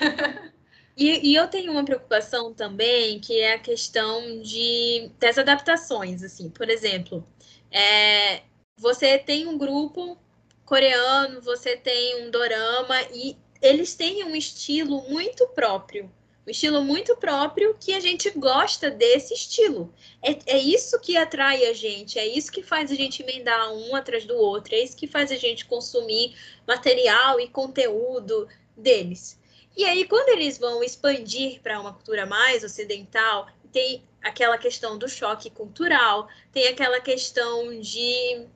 [0.96, 6.48] E, e, eu tenho uma preocupação também, que é a questão de das adaptações, assim,
[6.48, 7.22] por exemplo,
[7.70, 8.42] é,
[8.78, 10.18] você tem um grupo
[10.64, 16.10] coreano, você tem um dorama e eles têm um estilo muito próprio.
[16.46, 19.92] Um estilo muito próprio que a gente gosta desse estilo.
[20.22, 23.96] É, é isso que atrai a gente, é isso que faz a gente emendar um
[23.96, 26.36] atrás do outro, é isso que faz a gente consumir
[26.66, 29.38] material e conteúdo deles.
[29.76, 35.06] E aí, quando eles vão expandir para uma cultura mais ocidental, tem aquela questão do
[35.06, 38.46] choque cultural, tem aquela questão de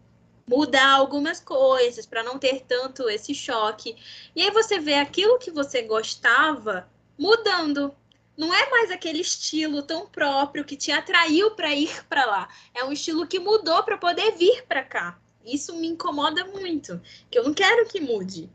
[0.48, 3.94] mudar algumas coisas para não ter tanto esse choque.
[4.34, 7.94] E aí você vê aquilo que você gostava mudando.
[8.34, 12.48] Não é mais aquele estilo tão próprio que te atraiu para ir para lá.
[12.74, 15.18] É um estilo que mudou para poder vir para cá.
[15.44, 17.00] Isso me incomoda muito,
[17.30, 18.50] que eu não quero que mude.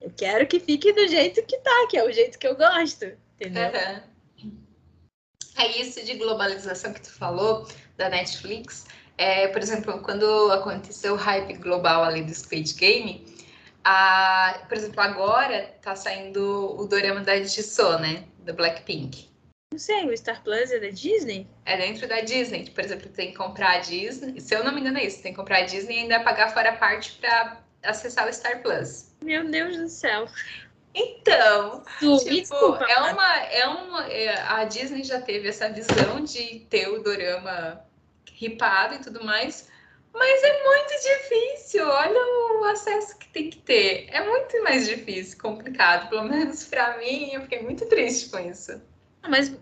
[0.00, 3.04] Eu quero que fique do jeito que tá, que é o jeito que eu gosto,
[3.34, 3.70] entendeu?
[4.42, 4.58] Uhum.
[5.56, 8.86] É isso de globalização que tu falou da Netflix.
[9.16, 13.26] É, por exemplo, quando aconteceu o hype global ali do Squid Game,
[13.84, 18.24] a, por exemplo, agora tá saindo o dorama da Jisoo, né?
[18.38, 19.28] Do Blackpink.
[19.72, 21.46] Não sei, o Star Plus é da Disney?
[21.64, 22.70] É dentro da Disney.
[22.70, 24.40] Por exemplo, tem que comprar a Disney.
[24.40, 25.22] Se eu não me engano, é isso.
[25.22, 29.14] Tem que comprar a Disney e ainda pagar fora parte para acessar o Star Plus.
[29.22, 30.26] Meu Deus do céu.
[30.94, 36.24] Então, tu, tipo, desculpa, é uma, é uma, é, a Disney já teve essa visão
[36.24, 37.84] de ter o dorama
[38.32, 39.68] ripado e tudo mais.
[40.12, 41.86] Mas é muito difícil.
[41.86, 42.20] Olha
[42.60, 44.08] o acesso que tem que ter.
[44.10, 46.08] É muito mais difícil, complicado.
[46.08, 48.80] Pelo menos para mim, eu fiquei muito triste com isso.
[49.22, 49.54] Ah, mas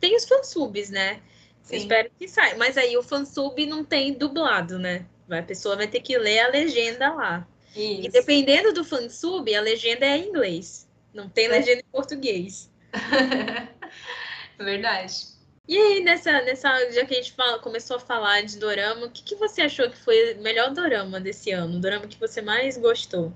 [0.00, 1.20] tem os fansubs, né?
[1.62, 1.76] Sim.
[1.76, 2.56] Espero que saia.
[2.56, 5.06] Mas aí o fansub não tem dublado, né?
[5.30, 7.46] A pessoa vai ter que ler a legenda lá.
[7.74, 8.06] Isso.
[8.06, 10.88] E dependendo do fansub, a legenda é em inglês.
[11.12, 11.48] Não tem é.
[11.48, 12.70] legenda em português.
[14.58, 15.30] Verdade.
[15.68, 19.10] E aí, nessa, nessa, já que a gente fala, começou a falar de dorama, o
[19.10, 21.76] que, que você achou que foi o melhor dorama desse ano?
[21.76, 23.32] O dorama que você mais gostou?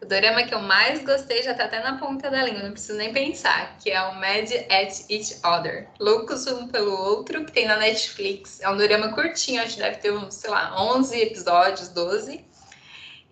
[0.00, 2.96] O dorama que eu mais gostei já tá até na ponta da língua, não preciso
[2.96, 5.88] nem pensar, que é o Mad at Each Other.
[6.00, 8.60] Loucos um pelo outro, que tem na Netflix.
[8.62, 12.42] É um dorama curtinho, acho que deve ter uns, sei lá, 11 episódios, 12.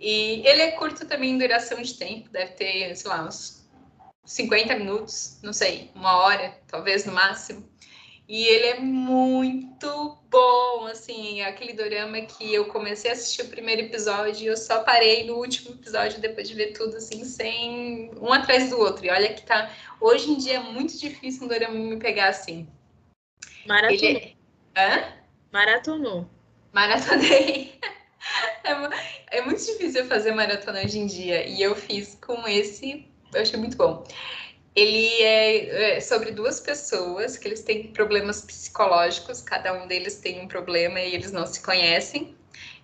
[0.02, 3.64] E ele é curto também em duração de tempo, deve ter, sei lá, uns
[4.24, 7.64] 50 minutos, não sei, uma hora, talvez no máximo.
[8.28, 13.82] E ele é muito bom, assim, aquele dorama que eu comecei a assistir o primeiro
[13.82, 18.32] episódio e eu só parei no último episódio depois de ver tudo, assim, sem um
[18.32, 19.06] atrás do outro.
[19.06, 19.70] E olha que tá.
[20.00, 22.66] Hoje em dia é muito difícil um dorama me pegar assim.
[23.66, 24.04] Maratonou.
[24.04, 24.34] Ele
[24.74, 24.96] é...
[24.96, 25.12] Hã?
[25.52, 26.30] Maratonou.
[26.72, 27.78] Maratonei.
[28.64, 31.46] É, é muito difícil fazer maratona hoje em dia.
[31.46, 34.04] E eu fiz com esse, eu achei muito bom.
[34.74, 40.40] Ele é, é, sobre duas pessoas que eles têm problemas psicológicos, cada um deles tem
[40.40, 42.34] um problema e eles não se conhecem.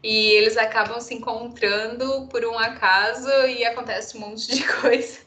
[0.02, 5.20] E eles acabam se encontrando por um acaso e acontece um monte de coisa.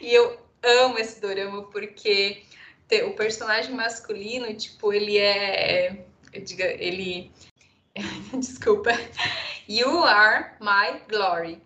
[0.00, 2.42] E eu amo esse dorama porque
[3.04, 6.04] o personagem masculino, tipo, ele é,
[6.44, 7.32] diga, ele
[8.38, 8.90] desculpa,
[9.68, 11.62] You Are My Glory.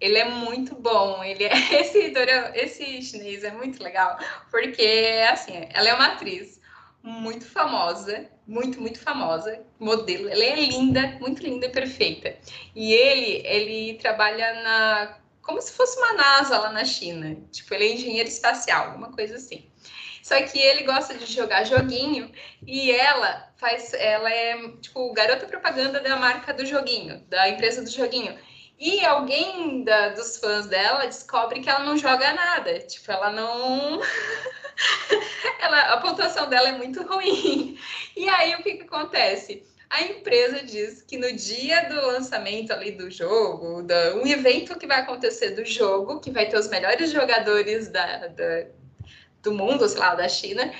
[0.00, 2.12] Ele é muito bom, ele é esse
[2.54, 4.16] esse chinês é muito legal,
[4.50, 6.60] porque assim, ela é uma atriz
[7.02, 10.28] muito famosa, muito muito famosa, modelo.
[10.28, 12.36] Ela é linda, muito linda e perfeita.
[12.74, 17.36] E ele ele trabalha na como se fosse uma NASA lá na China.
[17.50, 19.67] Tipo, ele é engenheiro espacial, alguma coisa assim.
[20.28, 22.30] Só que ele gosta de jogar joguinho
[22.66, 27.88] e ela faz, ela é tipo garota propaganda da marca do joguinho, da empresa do
[27.88, 28.38] joguinho.
[28.78, 32.78] E alguém da, dos fãs dela descobre que ela não joga nada.
[32.80, 34.02] Tipo, ela não.
[35.60, 37.78] ela, a pontuação dela é muito ruim.
[38.14, 39.66] E aí o que, que acontece?
[39.88, 44.86] A empresa diz que no dia do lançamento ali do jogo, da, um evento que
[44.86, 48.66] vai acontecer do jogo, que vai ter os melhores jogadores da, da
[49.42, 50.72] do mundo, sei lá, da China,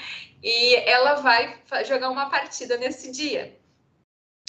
[0.42, 3.56] e ela vai jogar uma partida nesse dia.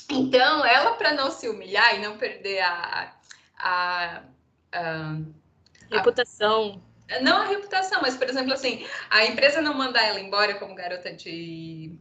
[0.09, 3.13] Então, ela, para não se humilhar e não perder a,
[3.57, 4.23] a,
[4.71, 5.15] a
[5.91, 6.81] reputação.
[7.09, 10.73] A, não a reputação, mas, por exemplo, assim, a empresa não mandar ela embora como
[10.73, 11.95] garota de,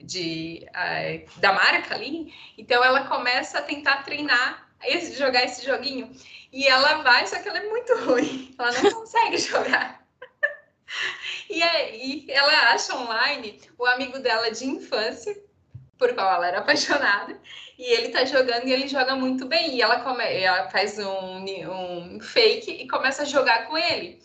[0.00, 6.12] de, uh, da marca ali, então ela começa a tentar treinar esse, jogar esse joguinho.
[6.52, 10.06] E ela vai, só que ela é muito ruim, ela não consegue jogar.
[11.50, 15.34] E aí ela acha online o amigo dela de infância,
[15.96, 17.40] por qual ela era apaixonada,
[17.78, 19.74] e ele tá jogando e ele joga muito bem.
[19.74, 24.20] E ela, come, ela faz um, um fake e começa a jogar com ele.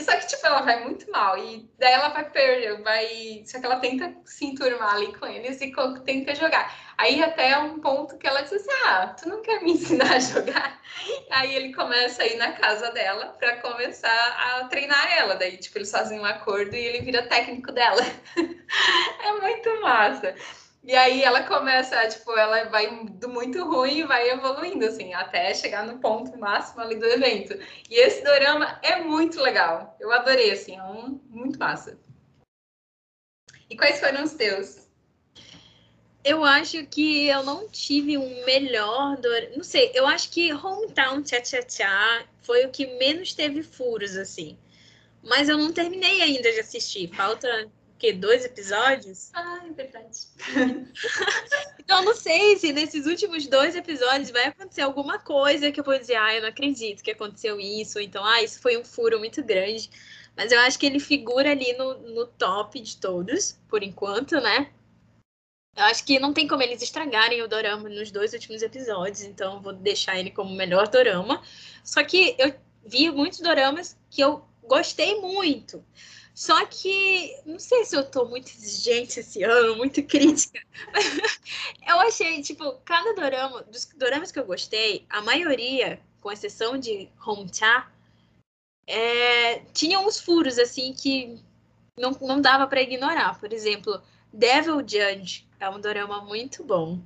[0.00, 1.36] Só que, tipo, ela vai muito mal.
[1.36, 3.42] E daí ela vai perder, vai.
[3.44, 5.72] Só que ela tenta se enturmar ali com eles e
[6.04, 6.74] tenta jogar.
[6.96, 10.18] Aí até um ponto que ela diz assim: Ah, tu não quer me ensinar a
[10.18, 10.80] jogar?
[11.30, 15.34] Aí ele começa a ir na casa dela para começar a treinar ela.
[15.34, 18.02] Daí, tipo, eles fazem um acordo e ele vira técnico dela.
[19.20, 20.34] é muito massa.
[20.84, 25.54] E aí ela começa, tipo, ela vai do muito ruim e vai evoluindo, assim, até
[25.54, 27.54] chegar no ponto máximo ali do evento.
[27.88, 29.96] E esse dorama é muito legal.
[30.00, 31.96] Eu adorei, assim, é um muito massa.
[33.70, 34.88] E quais foram os teus?
[36.24, 39.56] Eu acho que eu não tive um melhor dorama.
[39.56, 44.16] Não sei, eu acho que Hometown Tcha Tcha Tcha foi o que menos teve furos,
[44.16, 44.58] assim.
[45.22, 47.08] Mas eu não terminei ainda de assistir.
[47.14, 47.70] Falta
[48.02, 48.12] quê?
[48.12, 49.30] Dois episódios?
[49.32, 50.18] Ah, é verdade.
[51.78, 55.84] então, eu não sei se nesses últimos dois episódios vai acontecer alguma coisa que eu
[55.84, 58.84] vou dizer, ah, eu não acredito que aconteceu isso, ou então, ah, isso foi um
[58.84, 59.88] furo muito grande.
[60.36, 64.72] Mas eu acho que ele figura ali no, no top de todos, por enquanto, né?
[65.76, 69.54] Eu acho que não tem como eles estragarem o dorama nos dois últimos episódios, então
[69.54, 71.40] eu vou deixar ele como o melhor dorama.
[71.84, 72.52] Só que eu
[72.84, 75.84] vi muitos doramas que eu gostei muito.
[76.34, 80.60] Só que não sei se eu tô muito exigente esse ano, muito crítica.
[81.86, 87.08] eu achei, tipo, cada dorama, dos doramas que eu gostei, a maioria, com exceção de
[87.26, 87.90] Home Cha,
[88.86, 91.38] é, tinha uns furos assim que
[91.98, 93.38] não, não dava para ignorar.
[93.38, 94.00] Por exemplo,
[94.32, 96.98] Devil Judge é um dorama muito bom.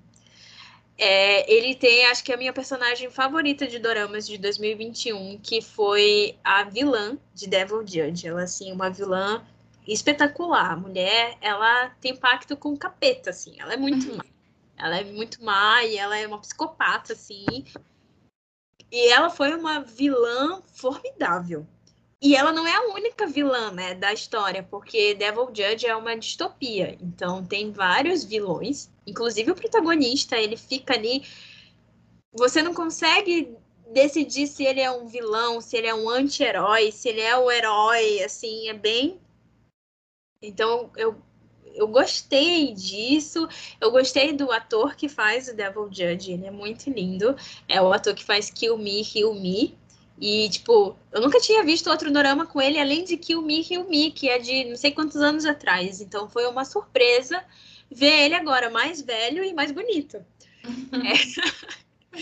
[0.98, 6.38] É, ele tem, acho que a minha personagem favorita de doramas de 2021, que foi
[6.42, 8.26] a vilã de Devil Judge.
[8.26, 9.44] Ela, assim, uma vilã
[9.86, 10.72] espetacular.
[10.72, 13.54] A mulher, ela tem pacto com o capeta, assim.
[13.58, 14.16] Ela é muito uhum.
[14.16, 14.24] má.
[14.78, 17.64] Ela é muito má e ela é uma psicopata, assim.
[18.90, 21.66] E ela foi uma vilã formidável.
[22.20, 26.16] E ela não é a única vilã, né, da história, porque Devil Judge é uma
[26.16, 26.96] distopia.
[27.00, 31.24] Então tem vários vilões, inclusive o protagonista, ele fica ali.
[32.32, 33.54] Você não consegue
[33.92, 37.50] decidir se ele é um vilão, se ele é um anti-herói, se ele é o
[37.50, 39.20] herói, assim, é bem.
[40.42, 41.16] Então eu,
[41.74, 43.46] eu gostei disso.
[43.80, 47.36] Eu gostei do ator que faz o Devil Judge, ele é muito lindo.
[47.68, 49.76] É o ator que faz Kill Me, Heal Me.
[50.18, 53.84] E, tipo, eu nunca tinha visto outro dorama com ele, além de Kill Me, Kill
[53.84, 56.00] Me, que é de não sei quantos anos atrás.
[56.00, 57.44] Então foi uma surpresa
[57.90, 60.24] ver ele agora mais velho e mais bonito.
[60.64, 62.16] é.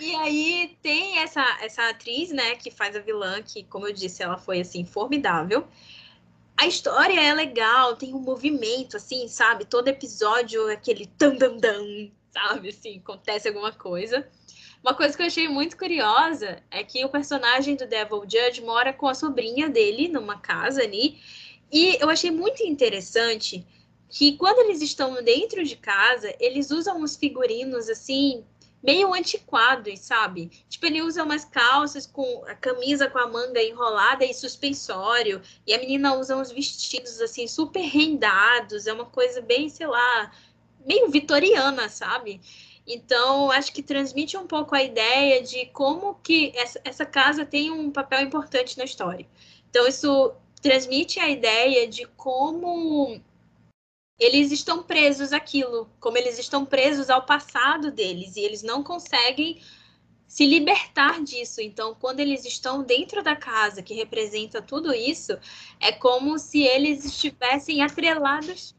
[0.00, 4.22] e aí tem essa, essa atriz, né, que faz a vilã, que, como eu disse,
[4.22, 5.66] ela foi, assim, formidável.
[6.56, 9.64] A história é legal, tem um movimento, assim, sabe?
[9.64, 12.68] Todo episódio é aquele tam, tam, tam, sabe?
[12.68, 14.28] Assim, acontece alguma coisa.
[14.82, 18.92] Uma coisa que eu achei muito curiosa é que o personagem do Devil Judge mora
[18.92, 21.20] com a sobrinha dele numa casa ali.
[21.70, 23.64] E eu achei muito interessante
[24.08, 28.44] que quando eles estão dentro de casa, eles usam uns figurinos assim,
[28.82, 30.50] meio antiquados, sabe?
[30.68, 35.72] Tipo, ele usa umas calças com a camisa com a manga enrolada e suspensório, e
[35.72, 40.32] a menina usa uns vestidos assim super rendados, é uma coisa bem, sei lá,
[40.84, 42.40] meio vitoriana, sabe?
[42.94, 47.70] Então, acho que transmite um pouco a ideia de como que essa, essa casa tem
[47.70, 49.26] um papel importante na história.
[49.70, 53.18] Então, isso transmite a ideia de como
[54.18, 59.60] eles estão presos àquilo, como eles estão presos ao passado deles, e eles não conseguem
[60.28, 61.60] se libertar disso.
[61.60, 65.38] Então, quando eles estão dentro da casa, que representa tudo isso,
[65.80, 68.74] é como se eles estivessem atrelados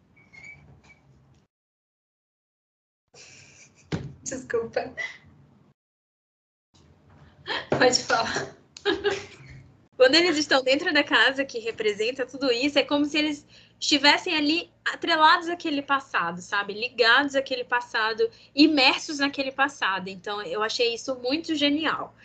[4.23, 4.93] Desculpa.
[7.69, 8.55] Pode falar.
[9.95, 13.45] Quando eles estão dentro da casa que representa tudo isso, é como se eles
[13.79, 16.73] estivessem ali atrelados àquele passado, sabe?
[16.73, 20.07] Ligados àquele passado, imersos naquele passado.
[20.07, 22.15] Então, eu achei isso muito genial.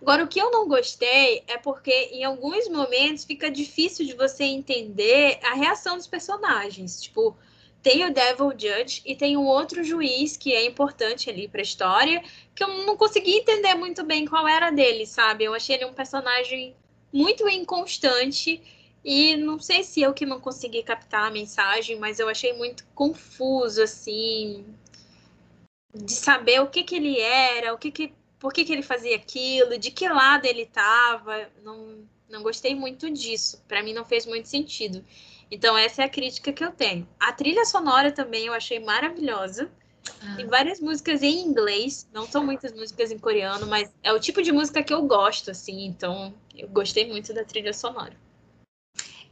[0.00, 4.44] Agora, o que eu não gostei é porque em alguns momentos fica difícil de você
[4.44, 7.02] entender a reação dos personagens.
[7.02, 7.36] Tipo,
[7.82, 11.62] tem o Devil Judge e tem um outro juiz que é importante ali para a
[11.62, 12.22] história,
[12.54, 15.44] que eu não consegui entender muito bem qual era dele, sabe?
[15.44, 16.74] Eu achei ele um personagem
[17.12, 18.60] muito inconstante
[19.04, 22.84] e não sei se eu que não consegui captar a mensagem, mas eu achei muito
[22.94, 24.64] confuso assim
[25.94, 29.16] de saber o que que ele era, o que que por que que ele fazia
[29.16, 33.62] aquilo, de que lado ele estava, não não gostei muito disso.
[33.66, 35.04] Para mim não fez muito sentido.
[35.50, 37.08] Então, essa é a crítica que eu tenho.
[37.18, 39.70] A trilha sonora também eu achei maravilhosa.
[40.22, 40.36] Ah.
[40.36, 44.42] Tem várias músicas em inglês, não são muitas músicas em coreano, mas é o tipo
[44.42, 48.16] de música que eu gosto, assim, então eu gostei muito da trilha sonora.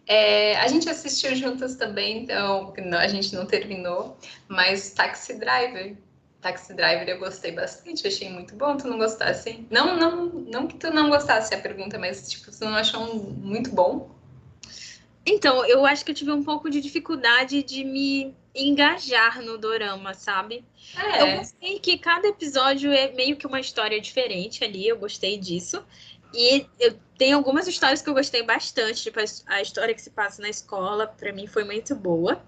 [0.06, 4.16] É, a gente assistiu juntas também, então a gente não terminou,
[4.48, 5.96] mas Taxi Driver.
[6.40, 8.76] Taxi Driver eu gostei bastante, achei muito bom.
[8.76, 9.66] Tu não gostasse?
[9.68, 13.70] Não, não, não que tu não gostasse a pergunta, mas tipo, tu não achou muito
[13.74, 14.15] bom?
[15.26, 20.14] Então, eu acho que eu tive um pouco de dificuldade de me engajar no dorama,
[20.14, 20.64] sabe?
[20.96, 21.22] É.
[21.22, 25.84] Eu gostei que cada episódio é meio que uma história diferente ali, eu gostei disso.
[26.32, 30.40] E eu tenho algumas histórias que eu gostei bastante, tipo a história que se passa
[30.40, 32.40] na escola, para mim foi muito boa.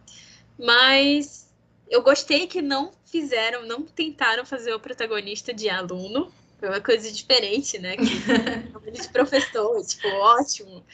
[0.56, 1.52] Mas
[1.90, 6.32] eu gostei que não fizeram, não tentaram fazer o protagonista de aluno.
[6.60, 7.96] Foi uma coisa diferente, né?
[7.96, 10.84] De professor, tipo, ótimo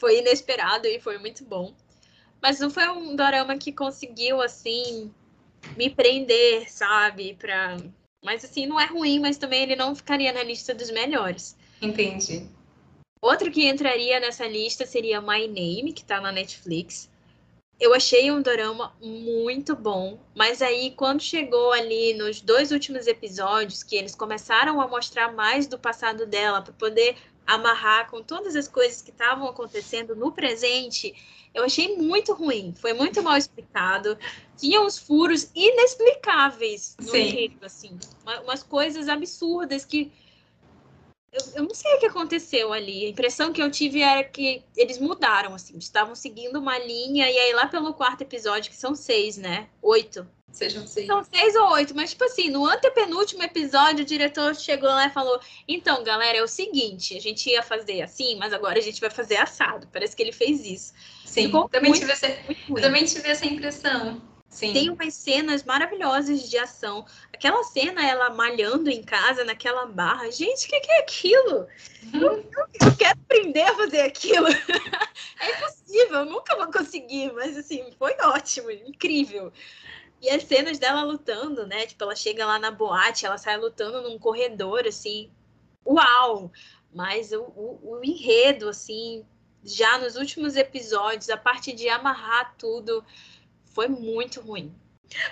[0.00, 1.74] foi inesperado e foi muito bom.
[2.42, 5.12] Mas não foi um dorama que conseguiu, assim,
[5.76, 7.36] me prender, sabe?
[7.38, 7.76] Pra...
[8.24, 11.54] Mas, assim, não é ruim, mas também ele não ficaria na lista dos melhores.
[11.82, 12.48] Entendi.
[13.20, 17.10] Outro que entraria nessa lista seria My Name, que tá na Netflix.
[17.78, 23.82] Eu achei um dorama muito bom, mas aí quando chegou ali nos dois últimos episódios,
[23.82, 28.68] que eles começaram a mostrar mais do passado dela para poder amarrar com todas as
[28.68, 31.14] coisas que estavam acontecendo no presente,
[31.52, 32.72] eu achei muito ruim.
[32.78, 34.16] Foi muito mal explicado.
[34.56, 37.56] Tinha uns furos inexplicáveis no Sim.
[37.62, 37.98] assim.
[38.44, 40.12] Umas coisas absurdas que.
[41.32, 43.06] Eu, eu, não sei o que aconteceu ali.
[43.06, 45.78] A impressão que eu tive era que eles mudaram, assim.
[45.78, 49.68] Estavam seguindo uma linha, e aí lá pelo quarto episódio, que são seis, né?
[49.80, 51.06] Oito Sejam seis.
[51.06, 55.10] São seis ou oito, mas tipo assim, no antepenúltimo episódio, o diretor chegou lá e
[55.10, 59.00] falou: Então, galera, é o seguinte, a gente ia fazer assim, mas agora a gente
[59.00, 59.86] vai fazer assado.
[59.92, 60.92] Parece que ele fez isso.
[61.24, 64.20] Sim, também tive, essa, eu também tive essa impressão.
[64.50, 64.72] Sim.
[64.72, 67.06] Tem umas cenas maravilhosas de ação.
[67.32, 70.28] Aquela cena, ela malhando em casa, naquela barra.
[70.28, 71.68] Gente, o que, que, é aquilo?
[72.12, 72.20] Uhum.
[72.20, 72.50] Eu,
[72.82, 74.48] eu, quero aprender a fazer aquilo.
[75.40, 79.52] é impossível, eu nunca vou conseguir, mas assim, foi ótimo, incrível.
[80.20, 81.86] E as cenas dela lutando, né?
[81.86, 85.30] Tipo, ela chega lá na boate, ela sai lutando num corredor, assim.
[85.86, 86.50] Uau!
[86.92, 89.24] Mas o, o, o enredo, assim,
[89.62, 93.04] já nos últimos episódios, a parte de amarrar tudo
[93.70, 94.74] foi muito ruim.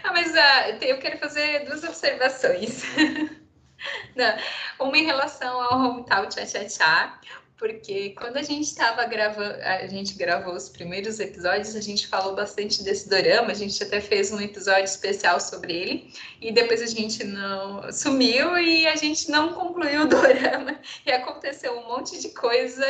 [0.03, 2.83] Ah, mas uh, eu quero fazer duas observações.
[4.17, 4.37] Não,
[4.81, 7.21] uma em relação ao Hometown Tchá Tchá Tchá,
[7.57, 12.35] porque quando a gente estava gravando, a gente gravou os primeiros episódios, a gente falou
[12.35, 16.87] bastante desse dorama, a gente até fez um episódio especial sobre ele, e depois a
[16.87, 22.31] gente não sumiu e a gente não concluiu o dorama, e aconteceu um monte de
[22.31, 22.87] coisa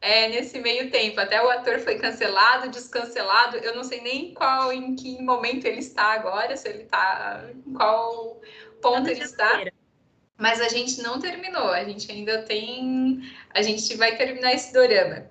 [0.00, 1.20] é, nesse meio tempo.
[1.20, 5.80] Até o ator foi cancelado, descancelado, eu não sei nem qual, em que momento ele
[5.80, 8.40] está agora, se ele está, em qual
[8.80, 9.64] ponto ele está.
[10.36, 13.20] Mas a gente não terminou, a gente ainda tem.
[13.50, 15.30] A gente vai terminar esse dorama.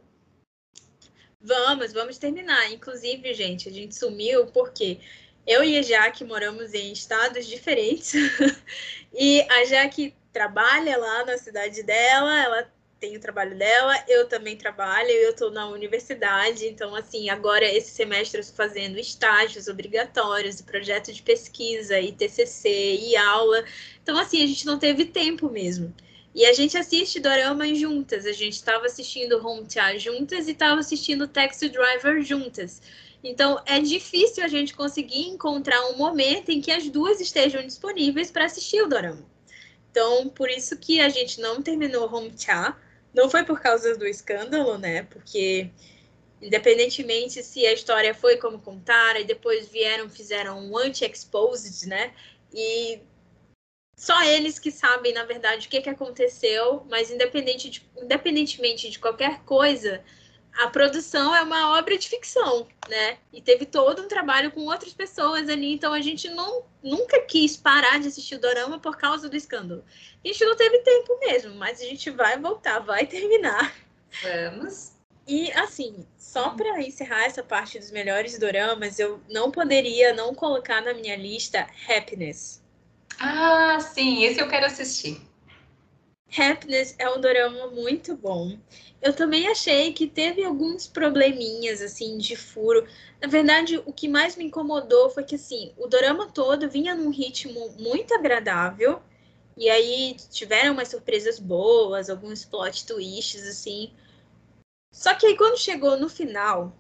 [1.42, 2.72] Vamos, vamos terminar.
[2.72, 5.00] Inclusive, gente, a gente sumiu porque
[5.48, 8.14] eu e a Jaque moramos em estados diferentes.
[9.12, 14.58] e a Jaque trabalha lá na cidade dela, ela tem o trabalho dela, eu também
[14.58, 20.62] trabalho, eu estou na universidade, então, assim, agora esse semestre eu estou fazendo estágios obrigatórios,
[20.62, 23.64] projeto de pesquisa, e TCC, e aula,
[24.04, 25.94] então, assim, a gente não teve tempo mesmo.
[26.36, 30.80] E a gente assiste doramas juntas, a gente estava assistindo Home Tia juntas e estava
[30.80, 32.82] assistindo Taxi Driver juntas.
[33.24, 38.30] Então, é difícil a gente conseguir encontrar um momento em que as duas estejam disponíveis
[38.30, 39.26] para assistir o dorama.
[39.92, 42.78] Então, por isso que a gente não terminou Home Cha,
[43.14, 45.04] não foi por causa do escândalo, né?
[45.04, 45.70] Porque
[46.42, 52.14] independentemente se a história foi como contaram e depois vieram fizeram um anti-exposed, né?
[52.54, 53.02] E
[53.98, 58.98] só eles que sabem, na verdade, o que, que aconteceu, mas independente de, independentemente de
[58.98, 60.02] qualquer coisa,
[60.58, 63.18] a produção é uma obra de ficção, né?
[63.32, 67.56] E teve todo um trabalho com outras pessoas ali, então a gente não, nunca quis
[67.56, 69.84] parar de assistir o Dorama por causa do escândalo.
[70.24, 73.74] A gente não teve tempo mesmo, mas a gente vai voltar, vai terminar.
[74.22, 74.94] Vamos.
[75.28, 80.82] E assim, só para encerrar essa parte dos melhores doramas, eu não poderia não colocar
[80.82, 82.64] na minha lista Happiness.
[83.20, 85.22] Ah, sim, esse eu quero assistir.
[86.38, 88.58] Happiness é um dorama muito bom.
[89.02, 92.86] Eu também achei que teve alguns probleminhas, assim, de furo.
[93.22, 97.10] Na verdade, o que mais me incomodou foi que, assim, o dorama todo vinha num
[97.10, 99.02] ritmo muito agradável.
[99.58, 103.92] E aí tiveram umas surpresas boas, alguns plot twists, assim.
[104.94, 106.76] Só que aí quando chegou no final,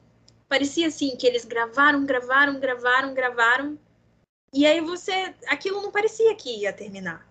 [0.47, 3.79] parecia assim que eles gravaram, gravaram, gravaram, gravaram.
[4.53, 5.35] E aí você.
[5.47, 7.27] Aquilo não parecia que ia terminar.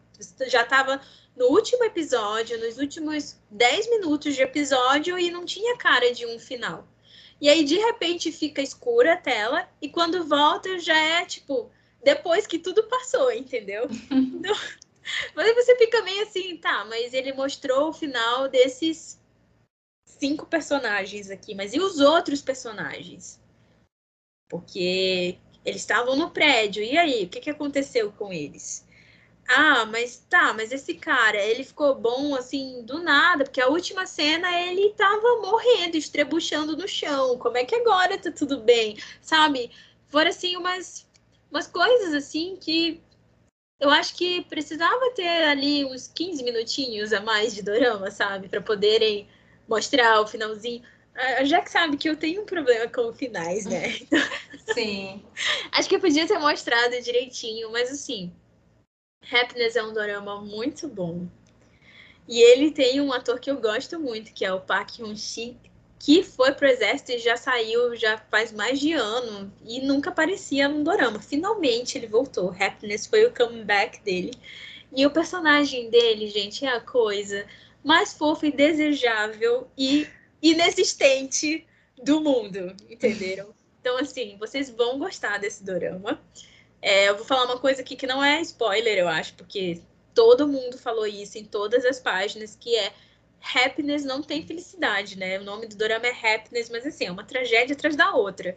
[0.47, 1.01] Já estava
[1.39, 6.39] no último episódio, nos últimos 10 minutos de episódio, e não tinha cara de um
[6.39, 6.87] final.
[7.41, 11.71] E aí, de repente, fica escura a tela, e quando volta, já é tipo,
[12.03, 13.87] depois que tudo passou, entendeu?
[14.11, 14.55] então,
[15.35, 19.21] mas você fica meio assim, tá, mas ele mostrou o final desses
[20.05, 23.41] cinco personagens aqui, mas e os outros personagens?
[24.49, 28.88] Porque eles estavam no prédio, e aí, o que, que aconteceu com eles?
[29.51, 34.07] Ah, mas tá, mas esse cara, ele ficou bom assim do nada, porque a última
[34.07, 37.39] cena ele tava morrendo, estrebuchando no chão.
[37.39, 38.99] Como é que agora tá tudo bem?
[39.23, 39.71] Sabe?
[40.09, 41.07] Foram assim umas,
[41.51, 43.03] umas coisas assim que
[43.81, 48.49] eu acho que precisava ter ali uns 15 minutinhos a mais de dorama, sabe?
[48.49, 49.29] para poderem
[49.67, 50.83] mostrar o finalzinho.
[51.39, 53.99] A Jack sabe que eu tenho um problema com finais, né?
[54.75, 55.25] Sim.
[55.73, 58.33] acho que eu podia ter mostrado direitinho, mas assim,
[59.31, 61.27] Happiness é um dorama muito bom.
[62.27, 65.57] E ele tem um ator que eu gosto muito, que é o Park Hyun-sik,
[65.99, 70.69] que foi pro exército e já saiu já faz mais de ano e nunca aparecia
[70.69, 71.21] num dorama.
[71.21, 72.55] Finalmente ele voltou.
[72.59, 74.33] Happiness foi o comeback dele.
[74.95, 77.47] E o personagem dele, gente, é a coisa
[77.85, 80.07] mais fofa e desejável e
[80.41, 81.67] inexistente
[82.03, 83.57] do mundo, entenderam?
[83.81, 86.21] Então, assim, vocês vão gostar desse dorama.
[86.81, 89.83] É, eu vou falar uma coisa aqui que não é spoiler, eu acho, porque
[90.15, 92.93] todo mundo falou isso em todas as páginas, que é
[93.55, 95.39] happiness não tem felicidade, né?
[95.39, 98.55] O nome do dorama é happiness, mas assim, é uma tragédia atrás da outra.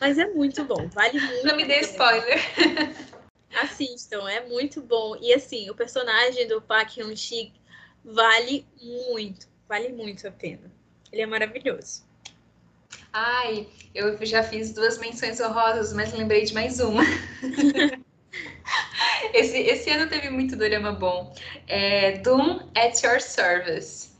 [0.00, 1.46] Mas é muito bom, vale muito.
[1.46, 2.38] Não me dê spoiler.
[3.62, 5.16] Assistam, é muito bom.
[5.20, 7.52] E assim, o personagem do Park Hyun-sik
[8.04, 10.70] vale muito, vale muito a pena.
[11.12, 12.04] Ele é maravilhoso.
[13.16, 17.04] Ai, eu já fiz duas menções honrosas, mas lembrei de mais uma.
[19.32, 21.32] esse, esse ano teve muito dorama bom.
[21.68, 24.10] É Doom at Your Service.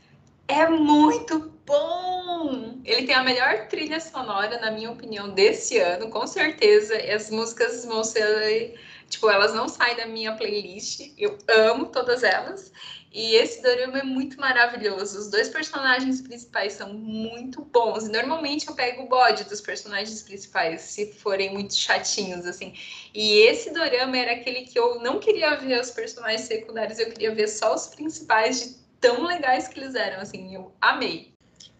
[0.47, 2.79] É muito bom!
[2.85, 6.95] Ele tem a melhor trilha sonora, na minha opinião, desse ano, com certeza.
[6.95, 8.79] As músicas vão ser.
[9.09, 11.11] Tipo, elas não saem da minha playlist.
[11.17, 12.71] Eu amo todas elas.
[13.15, 15.17] E esse dorama é muito maravilhoso.
[15.17, 18.09] Os dois personagens principais são muito bons.
[18.09, 22.73] Normalmente eu pego o bode dos personagens principais, se forem muito chatinhos, assim.
[23.13, 27.33] E esse dorama era aquele que eu não queria ver os personagens secundários, eu queria
[27.33, 30.53] ver só os principais de tão legais que eles eram, assim.
[30.53, 31.31] Eu amei.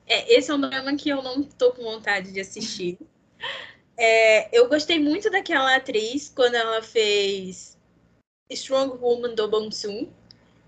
[0.07, 2.97] É, esse é um drama que eu não tô com vontade de assistir.
[3.97, 7.77] É, eu gostei muito daquela atriz quando ela fez
[8.49, 10.09] Strong Woman do Bong Soon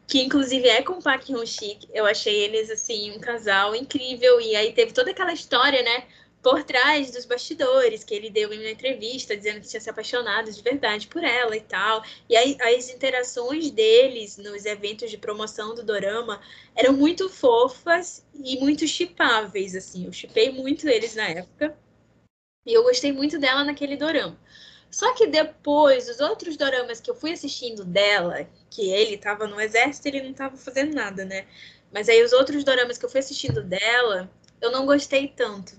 [0.08, 1.90] que inclusive é com o Park Hyun-sik.
[1.94, 6.08] Eu achei eles assim um casal incrível e aí teve toda aquela história, né,
[6.42, 10.50] por trás dos bastidores que ele deu em uma entrevista dizendo que tinha se apaixonado
[10.50, 12.02] de verdade por ela e tal.
[12.30, 16.40] E aí as interações deles nos eventos de promoção do dorama
[16.74, 20.06] eram muito fofas e muito chipáveis assim.
[20.06, 21.78] Eu chipei muito eles na época.
[22.66, 24.38] E eu gostei muito dela naquele dorama.
[24.90, 29.60] Só que depois, os outros doramas que eu fui assistindo dela, que ele estava no
[29.60, 31.46] exército, ele não estava fazendo nada, né?
[31.92, 34.30] Mas aí os outros doramas que eu fui assistindo dela,
[34.62, 35.76] eu não gostei tanto.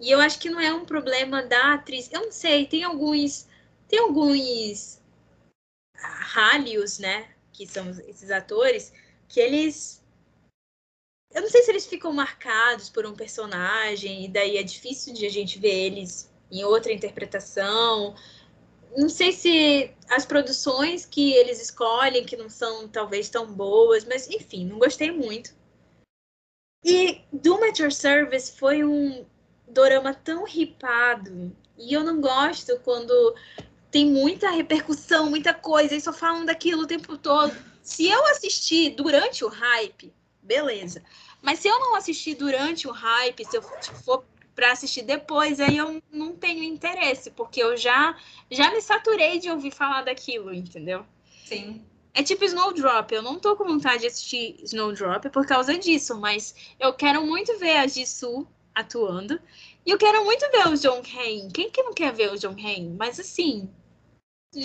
[0.00, 2.10] E eu acho que não é um problema da atriz.
[2.12, 3.46] Eu não sei, tem alguns.
[3.86, 5.00] Tem alguns
[5.96, 7.30] ralhos, né?
[7.52, 8.92] Que são esses atores,
[9.28, 10.02] que eles.
[11.30, 15.24] Eu não sei se eles ficam marcados por um personagem, e daí é difícil de
[15.24, 18.14] a gente ver eles em outra interpretação.
[18.96, 24.28] Não sei se as produções que eles escolhem, que não são talvez tão boas, mas
[24.28, 25.54] enfim, não gostei muito.
[26.84, 29.24] E Doom at Your Service foi um
[29.66, 31.56] dorama tão ripado.
[31.78, 33.34] E eu não gosto quando
[33.90, 37.54] tem muita repercussão, muita coisa, e só falam daquilo o tempo todo.
[37.82, 41.02] Se eu assistir durante o hype, beleza.
[41.40, 44.24] Mas se eu não assistir durante o hype, se eu for
[44.54, 48.16] para assistir depois, aí eu não tenho interesse, porque eu já
[48.50, 51.04] já me saturei de ouvir falar daquilo, entendeu?
[51.44, 51.82] Sim.
[52.14, 56.54] É tipo Snowdrop, eu não tô com vontade de assistir Snowdrop por causa disso, mas
[56.78, 59.40] eu quero muito ver a Jisoo atuando.
[59.84, 61.48] E eu quero muito ver o John Hain.
[61.48, 62.94] Quem que não quer ver o John Hain?
[62.98, 63.68] Mas assim,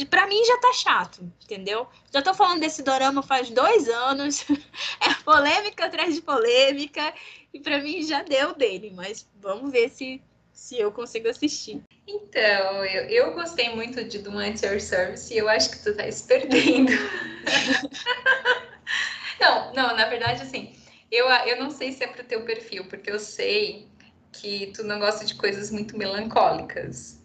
[0.09, 1.88] para mim já tá chato, entendeu?
[2.13, 4.45] Já tô falando desse dorama faz dois anos,
[4.99, 7.13] é polêmica atrás de polêmica,
[7.53, 10.21] e para mim já deu dele, mas vamos ver se,
[10.51, 11.81] se eu consigo assistir.
[12.05, 16.09] Então, eu, eu gostei muito de Do Your Service e eu acho que tu tá
[16.11, 16.91] se perdendo.
[19.39, 20.75] não, não, na verdade, assim,
[21.09, 23.88] eu, eu não sei se é pro teu perfil, porque eu sei
[24.33, 27.16] que tu não gosta de coisas muito melancólicas.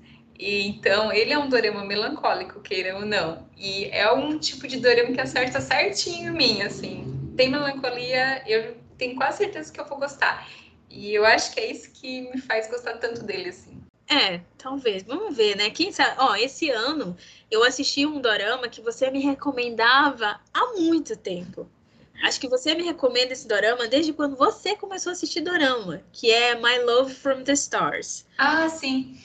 [0.43, 3.49] E, então, ele é um dorama melancólico, queira ou não.
[3.57, 7.32] E é um tipo de dorama que acerta certinho em mim, assim.
[7.36, 10.51] Tem melancolia, eu tenho quase certeza que eu vou gostar.
[10.90, 13.80] E eu acho que é isso que me faz gostar tanto dele, assim.
[14.11, 15.05] É, talvez.
[15.05, 15.70] Vamos ver, né?
[15.70, 16.16] Quem sabe?
[16.18, 17.16] Ó, esse ano
[17.49, 21.70] eu assisti um dorama que você me recomendava há muito tempo.
[22.22, 26.30] Acho que você me recomenda esse dorama desde quando você começou a assistir dorama, que
[26.30, 28.24] é My Love from the Stars.
[28.38, 29.18] Ah, sim.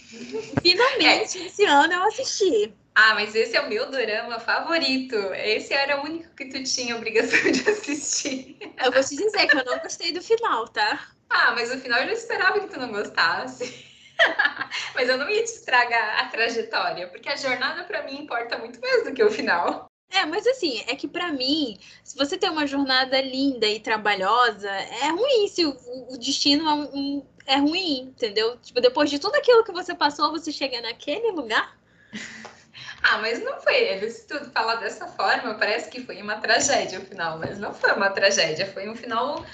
[0.62, 1.46] Finalmente, é.
[1.46, 2.74] esse ano eu assisti.
[2.96, 5.16] Ah, mas esse é o meu dorama favorito.
[5.36, 8.58] Esse era o único que tu tinha obrigação de assistir.
[8.84, 11.08] Eu vou te dizer que eu não gostei do final, tá?
[11.30, 13.86] Ah, mas o final eu já esperava que tu não gostasse.
[14.96, 18.82] mas eu não ia te estragar a trajetória, porque a jornada para mim importa muito
[18.82, 19.88] mais do que o final.
[20.10, 24.70] É, mas assim, é que para mim, se você tem uma jornada linda e trabalhosa,
[24.70, 25.78] é ruim se o,
[26.10, 28.58] o destino é, um, é, ruim, entendeu?
[28.58, 31.78] Tipo, depois de tudo aquilo que você passou, você chega naquele lugar.
[33.04, 34.10] ah, mas não foi ele.
[34.10, 37.92] Se tu falar dessa forma, parece que foi uma tragédia o final, mas não foi
[37.92, 39.46] uma tragédia, foi um final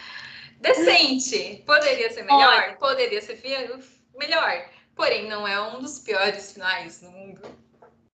[0.59, 1.63] decente.
[1.65, 2.75] Poderia ser melhor, Olha.
[2.75, 3.41] poderia ser
[4.15, 7.62] melhor, porém não é um dos piores finais no mundo.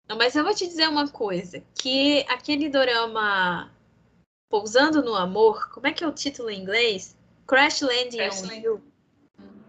[0.07, 3.71] Não, mas eu vou te dizer uma coisa, que aquele dorama
[4.49, 7.17] Pousando no Amor, como é que é o título em inglês?
[7.45, 8.83] Crash Landing Crash on You.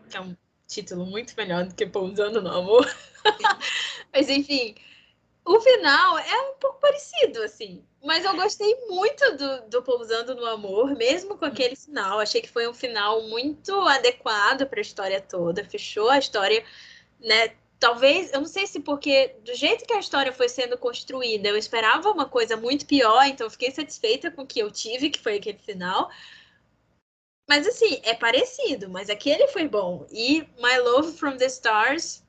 [0.08, 0.36] Que é um
[0.66, 2.86] título muito melhor do que Pousando no Amor.
[4.12, 4.76] mas enfim,
[5.44, 7.82] o final é um pouco parecido, assim.
[8.04, 12.20] Mas eu gostei muito do, do Pousando no Amor, mesmo com aquele final.
[12.20, 15.64] Achei que foi um final muito adequado para a história toda.
[15.64, 16.64] Fechou a história,
[17.18, 17.56] né?
[17.78, 21.56] Talvez, eu não sei se porque do jeito que a história foi sendo construída, eu
[21.56, 25.20] esperava uma coisa muito pior, então eu fiquei satisfeita com o que eu tive, que
[25.20, 26.10] foi aquele final.
[27.48, 30.06] Mas assim, é parecido, mas aquele foi bom.
[30.12, 32.22] E My Love from the Stars,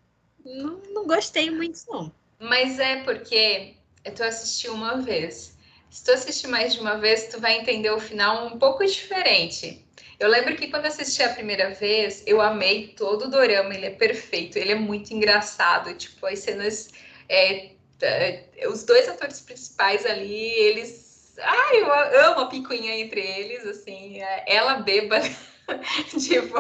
[0.45, 2.11] não, não gostei muito, não.
[2.39, 3.76] Mas é porque
[4.15, 5.57] tu assistiu uma vez.
[5.89, 9.85] Se tu assistir mais de uma vez, tu vai entender o final um pouco diferente.
[10.20, 13.91] Eu lembro que quando assisti a primeira vez, eu amei todo o dorama, ele é
[13.91, 16.90] perfeito, ele é muito engraçado, tipo, as cenas.
[17.30, 17.72] É,
[18.02, 21.10] é, os dois atores principais ali, eles
[21.41, 21.94] Ai, eu
[22.28, 25.28] amo a picuinha entre eles, assim, é, ela bêbada,
[26.20, 26.58] tipo,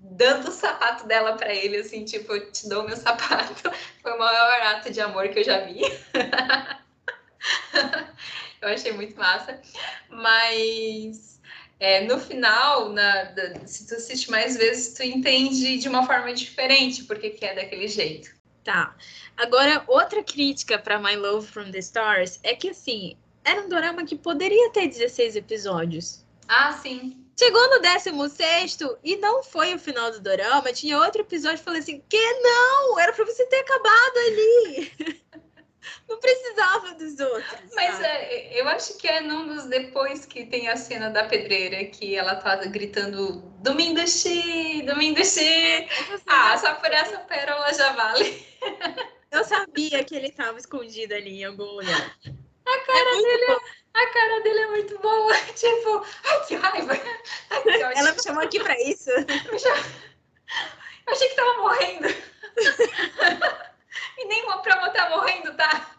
[0.00, 3.70] dando o sapato dela para ele, assim, tipo, eu te dou meu sapato.
[4.02, 5.80] Foi o maior ato de amor que eu já vi.
[8.60, 9.60] eu achei muito massa.
[10.08, 11.37] Mas
[11.80, 16.32] é, no final, na, da, se tu assiste mais vezes, tu entende de uma forma
[16.32, 18.30] diferente porque que é daquele jeito.
[18.64, 18.94] Tá.
[19.36, 24.04] Agora, outra crítica para My Love from the Stars é que, assim, era um drama
[24.04, 26.24] que poderia ter 16 episódios.
[26.48, 27.24] Ah, sim.
[27.38, 30.72] Chegou no 16 e não foi o final do dorama.
[30.72, 32.98] Tinha outro episódio e falei assim: que não?
[32.98, 34.92] Era pra você ter acabado ali.
[36.08, 37.74] não precisava dos outros.
[37.74, 41.84] Mas é, eu acho que é num dos depois que tem a cena da pedreira
[41.84, 45.88] que ela tá gritando: Domingo Xi, Domingo Xi.
[46.26, 48.46] Ah, só por essa pérola já vale.
[49.30, 52.18] eu sabia que ele tava escondido ali em algum lugar.
[52.66, 53.46] A cara é dele.
[53.46, 55.34] Bom a cara dele é muito boa.
[55.54, 56.92] Tipo, ai, que raiva.
[57.50, 59.10] Ai, que Ela me chamou aqui pra isso.
[59.10, 59.26] Eu
[61.12, 62.08] achei que tava morrendo.
[64.16, 65.90] E nem uma prova tá morrendo, tá?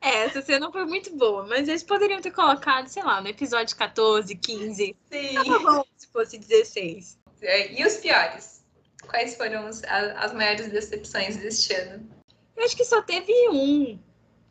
[0.00, 3.76] É, essa cena foi muito boa, mas eles poderiam ter colocado, sei lá, no episódio
[3.76, 4.96] 14, 15.
[5.10, 5.34] Sim.
[5.34, 7.18] Tava bom se fosse 16.
[7.42, 8.64] É, e os piores?
[9.08, 12.08] Quais foram as, as maiores decepções deste ano?
[12.56, 13.98] Eu acho que só teve um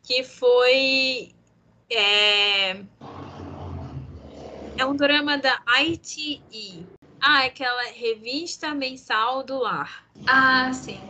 [0.02, 1.34] que foi.
[1.90, 2.70] É,
[4.76, 6.86] é um drama da ITE.
[7.20, 10.06] Ah, é aquela revista mensal do lar.
[10.26, 11.00] Ah, sim.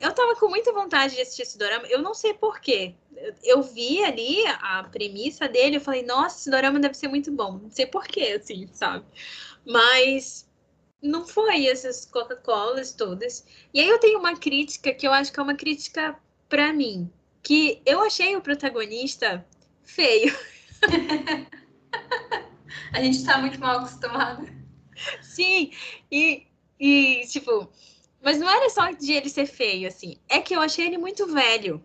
[0.00, 1.86] Eu tava com muita vontade de assistir esse drama.
[1.86, 2.94] Eu não sei porquê.
[3.42, 7.58] Eu vi ali a premissa dele, eu falei, nossa, esse drama deve ser muito bom.
[7.62, 9.04] Não sei porquê, assim, sabe?
[9.66, 10.48] Mas
[11.02, 13.44] não foi essas Coca-Colas todas.
[13.74, 16.18] E aí eu tenho uma crítica que eu acho que é uma crítica
[16.48, 17.10] para mim
[17.42, 19.44] que eu achei o protagonista
[19.82, 20.34] feio.
[22.92, 24.59] A gente tá muito mal acostumado.
[25.22, 25.72] Sim,
[26.10, 26.46] e,
[26.78, 27.70] e tipo,
[28.22, 31.26] mas não era só de ele ser feio, assim, é que eu achei ele muito
[31.26, 31.82] velho.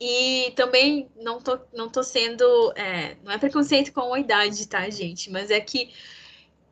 [0.00, 2.44] E também não tô, não tô sendo.
[2.76, 5.30] É, não é preconceito com a idade, tá, gente?
[5.30, 5.92] Mas é que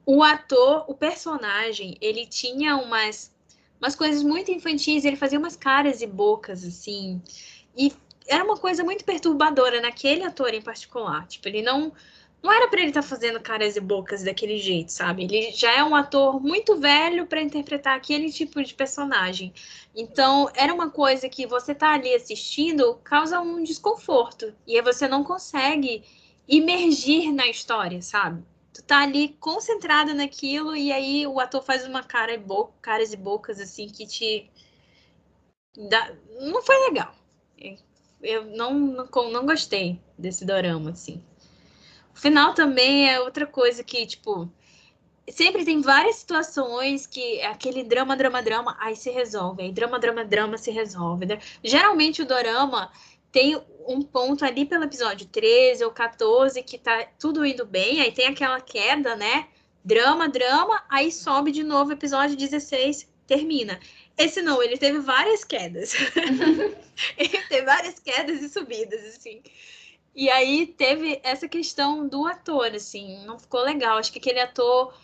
[0.05, 3.35] o ator, o personagem, ele tinha umas
[3.81, 7.21] umas coisas muito infantis, ele fazia umas caras e bocas, assim.
[7.77, 7.93] E
[8.27, 11.27] era uma coisa muito perturbadora naquele ator em particular.
[11.27, 11.93] Tipo, ele não.
[12.43, 15.25] Não era para ele estar tá fazendo caras e bocas daquele jeito, sabe?
[15.25, 19.53] Ele já é um ator muito velho para interpretar aquele tipo de personagem.
[19.95, 24.55] Então, era uma coisa que você tá ali assistindo causa um desconforto.
[24.67, 26.05] E aí você não consegue
[26.47, 28.45] imergir na história, sabe?
[28.77, 33.11] tu tá ali concentrada naquilo e aí o ator faz uma cara e boca, caras
[33.11, 34.51] e bocas assim que te
[35.89, 36.13] dá...
[36.41, 37.15] não foi legal.
[38.21, 41.23] Eu não, não, não gostei desse dorama assim.
[42.17, 44.51] O final também é outra coisa que tipo
[45.31, 49.99] sempre tem várias situações que é aquele drama, drama, drama, aí se resolve, aí drama,
[49.99, 51.27] drama, drama se resolve.
[51.27, 51.39] Né?
[51.63, 52.91] Geralmente o dorama
[53.31, 58.11] tem um ponto ali pelo episódio 13 ou 14 que tá tudo indo bem, aí
[58.11, 59.49] tem aquela queda, né?
[59.85, 63.79] Drama, drama, aí sobe de novo, episódio 16 termina.
[64.17, 65.93] Esse não, ele teve várias quedas.
[67.19, 69.43] ele teve várias quedas e subidas, assim.
[70.17, 73.99] E aí teve essa questão do ator, assim, não ficou legal.
[73.99, 74.95] Acho que aquele ator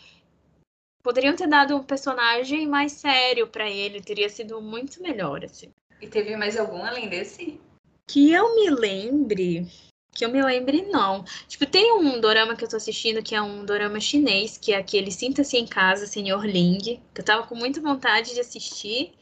[1.03, 5.69] poderiam ter dado um personagem mais sério para ele, teria sido muito melhor, assim.
[6.01, 7.61] E teve mais algum além desse?
[8.07, 9.67] Que eu me lembre.
[10.11, 11.23] Que eu me lembre, não.
[11.47, 14.77] Tipo, tem um dorama que eu tô assistindo que é um dorama chinês, que é
[14.77, 19.13] aquele Sinta-se em Casa, Senhor Ling, que eu tava com muita vontade de assistir.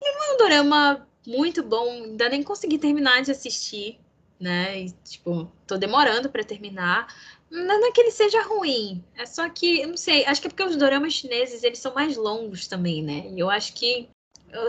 [0.00, 3.98] E não é um dorama muito bom, ainda nem consegui terminar de assistir,
[4.40, 4.80] né?
[4.80, 7.12] E, tipo, tô demorando para terminar.
[7.50, 10.50] Não é que ele seja ruim, é só que, eu não sei, acho que é
[10.50, 13.26] porque os doramas chineses, eles são mais longos também, né?
[13.34, 14.06] E eu acho que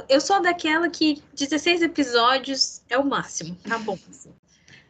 [0.08, 3.98] eu sou daquela que 16 episódios é o máximo, tá bom.
[4.10, 4.34] Assim.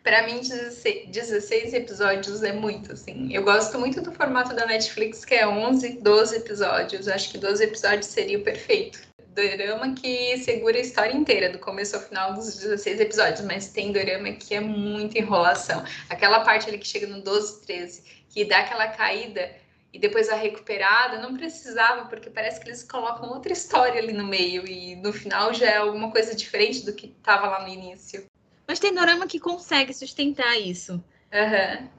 [0.04, 3.34] Para mim, 16, 16 episódios é muito, assim.
[3.34, 7.08] Eu gosto muito do formato da Netflix, que é 11, 12 episódios.
[7.08, 9.09] Acho que 12 episódios seria o perfeito.
[9.34, 13.92] Dorama que segura a história inteira, do começo ao final dos 16 episódios, mas tem
[13.92, 15.84] dorama que é muita enrolação.
[16.10, 19.52] Aquela parte ali que chega no 12, 13, que dá aquela caída
[19.92, 24.26] e depois a recuperada, não precisava, porque parece que eles colocam outra história ali no
[24.26, 28.26] meio e no final já é alguma coisa diferente do que estava lá no início.
[28.68, 30.94] Mas tem dorama que consegue sustentar isso.
[31.34, 31.90] Uhum.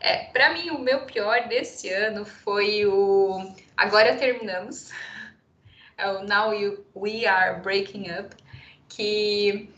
[0.00, 4.90] É, para mim, o meu pior desse ano foi o Agora Terminamos.
[5.96, 8.34] É o Now you, We Are Breaking Up,
[8.88, 9.68] que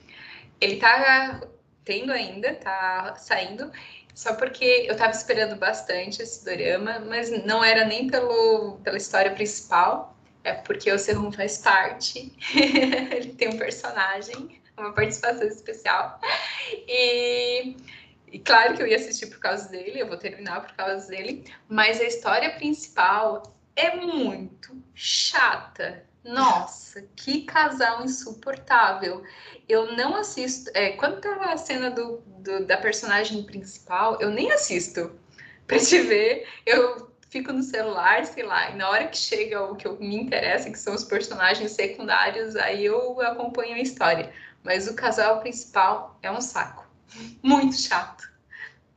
[0.60, 1.40] ele tá
[1.84, 3.70] tendo ainda, tá saindo,
[4.14, 9.30] só porque eu tava esperando bastante esse dorama, mas não era nem pelo, pela história
[9.32, 12.32] principal, é porque o Serum faz parte,
[13.14, 16.18] ele tem um personagem, uma participação especial,
[16.88, 17.76] e,
[18.32, 21.44] e claro que eu ia assistir por causa dele, eu vou terminar por causa dele,
[21.68, 23.42] mas a história principal
[23.76, 26.05] é muito chata.
[26.26, 29.22] Nossa, que casal insuportável.
[29.68, 30.70] Eu não assisto.
[30.74, 35.12] É, quando tá a cena do, do, da personagem principal, eu nem assisto
[35.66, 36.48] pra te ver.
[36.64, 40.16] Eu fico no celular, sei lá, e na hora que chega o que eu, me
[40.16, 44.32] interessa, que são os personagens secundários, aí eu acompanho a história.
[44.64, 46.84] Mas o casal principal é um saco.
[47.42, 48.28] Muito chato.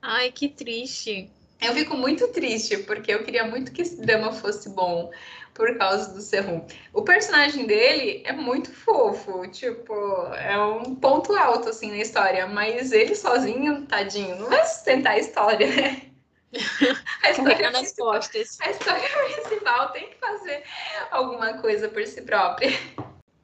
[0.02, 1.30] Ai, que triste.
[1.62, 5.12] Eu fico muito triste, porque eu queria muito que esse drama fosse bom
[5.60, 6.66] por causa do Serum.
[6.94, 9.94] O personagem dele é muito fofo, tipo,
[10.36, 15.20] é um ponto alto, assim, na história, mas ele sozinho, tadinho, não vai sustentar a
[15.20, 16.02] história, né?
[17.22, 18.58] A história, nas costas.
[18.62, 20.64] a história principal tem que fazer
[21.12, 22.72] alguma coisa por si própria.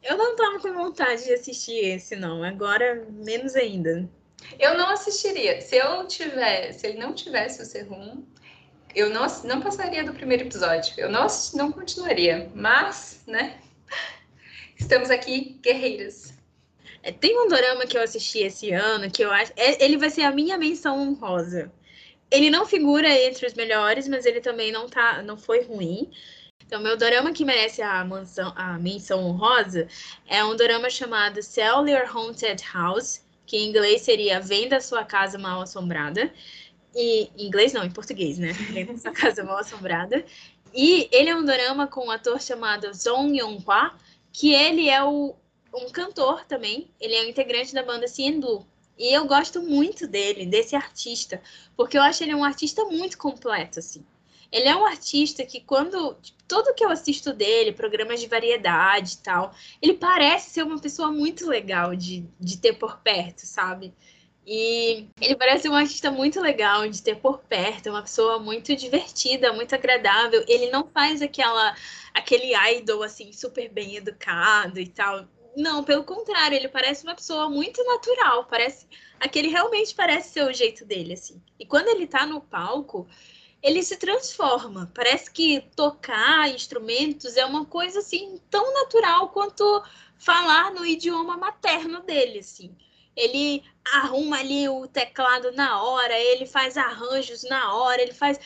[0.02, 2.44] Eu não tava com vontade de assistir esse, não.
[2.44, 4.10] Agora, menos ainda.
[4.58, 5.62] Eu não assistiria.
[5.62, 8.26] Se eu tivesse, se ele não tivesse o Serum,
[8.96, 10.94] eu não, não passaria do primeiro episódio.
[10.98, 12.50] Eu não, não continuaria.
[12.56, 13.60] Mas, né?
[14.80, 16.34] Estamos aqui guerreiras.
[17.04, 19.52] É, tem um dorama que eu assisti esse ano que eu acho.
[19.56, 21.72] É, ele vai ser a minha menção honrosa.
[22.32, 26.10] Ele não figura entre os melhores, mas ele também não tá, não foi ruim.
[26.66, 29.88] Então, meu dorama que merece a, mansão, a menção honrosa
[30.26, 35.38] é um dorama chamado Sell Your Haunted House, que em inglês seria Venda Sua Casa
[35.38, 36.34] Mal Assombrada.
[36.96, 38.54] E, em inglês não, em português, né?
[38.98, 40.26] Sua Casa Mal Assombrada.
[40.74, 43.94] E ele é um dorama com um ator chamado Song Yong-hwa,
[44.32, 45.36] que ele é o,
[45.74, 46.90] um cantor também.
[47.00, 48.06] Ele é um integrante da banda
[48.40, 48.66] Blue.
[48.98, 51.42] E eu gosto muito dele, desse artista,
[51.76, 54.06] porque eu acho ele um artista muito completo, assim.
[54.52, 59.16] Ele é um artista que quando tipo, tudo que eu assisto dele, programas de variedade
[59.16, 63.94] e tal, ele parece ser uma pessoa muito legal de, de ter por perto, sabe?
[64.46, 69.52] E ele parece um artista muito legal de ter por perto, uma pessoa muito divertida,
[69.54, 70.44] muito agradável.
[70.48, 71.76] Ele não faz aquela
[72.14, 75.28] aquele idol assim super bem educado e tal.
[75.58, 78.88] Não, pelo contrário, ele parece uma pessoa muito natural, parece
[79.20, 81.42] aquele realmente parece ser o jeito dele assim.
[81.60, 83.08] E quando ele tá no palco,
[83.64, 84.92] ele se transforma.
[84.94, 89.84] Parece que tocar instrumentos é uma coisa assim tão natural quanto
[90.20, 92.76] falar no idioma materno dele, assim.
[93.16, 93.64] Ele
[93.94, 98.40] arruma ali o teclado na hora, ele faz arranjos na hora, ele faz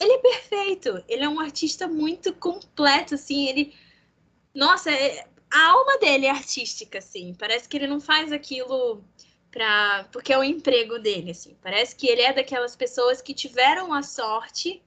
[0.00, 1.04] ele é perfeito.
[1.08, 3.74] Ele é um artista muito completo assim, ele
[4.54, 7.34] nossa, é a alma dele é artística, assim.
[7.34, 9.04] Parece que ele não faz aquilo
[9.50, 10.08] pra...
[10.12, 11.56] porque é o emprego dele, assim.
[11.62, 14.82] Parece que ele é daquelas pessoas que tiveram a sorte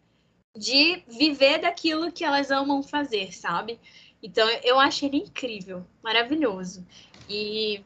[0.55, 3.79] de viver daquilo que elas amam fazer, sabe?
[4.21, 6.85] Então eu acho ele incrível, maravilhoso.
[7.29, 7.83] E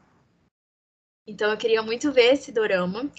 [1.32, 3.10] então eu queria muito ver esse dorama.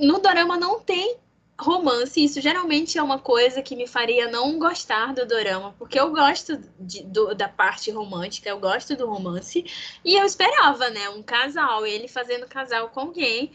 [0.00, 1.16] No dorama não tem
[1.58, 6.10] romance, isso geralmente é uma coisa que me faria não gostar do dorama, porque eu
[6.10, 9.64] gosto de, do, da parte romântica, eu gosto do romance,
[10.04, 13.52] e eu esperava, né, um casal, ele fazendo casal com alguém,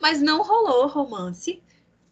[0.00, 1.62] mas não rolou romance.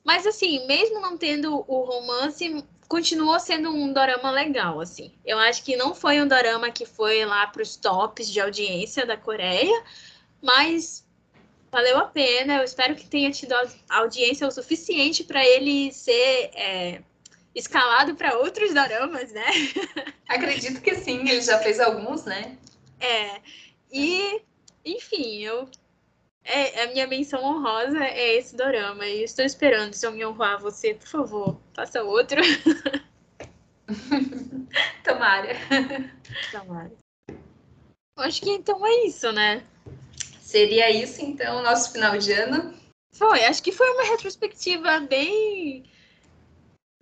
[0.04, 5.12] Mas assim, mesmo não tendo o romance, continuou sendo um dorama legal, assim.
[5.24, 9.04] Eu acho que não foi um dorama que foi lá para os tops de audiência
[9.04, 9.84] da Coreia,
[10.42, 11.06] mas
[11.70, 12.56] valeu a pena.
[12.56, 13.54] Eu espero que tenha tido
[13.88, 17.02] audiência o suficiente para ele ser é,
[17.54, 19.46] escalado para outros doramas, né?
[20.28, 22.58] Acredito que sim, ele já fez alguns, né?
[23.00, 23.40] É.
[23.90, 24.42] E,
[24.84, 25.68] enfim, eu
[26.48, 29.06] é, a minha menção honrosa é esse dorama.
[29.06, 32.40] E estou esperando, se eu me honrar você, por favor, faça outro.
[35.04, 35.54] Tomara.
[36.50, 36.92] Tomara.
[38.16, 39.62] Acho que então é isso, né?
[40.48, 42.74] Seria isso, então, o nosso final de ano?
[43.12, 45.84] Foi, acho que foi uma retrospectiva bem.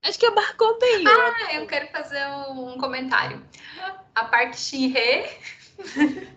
[0.02, 1.04] Acho que abarcou bem.
[1.06, 3.40] Ah, eu quero fazer um comentário.
[4.16, 5.28] A parte Shinhe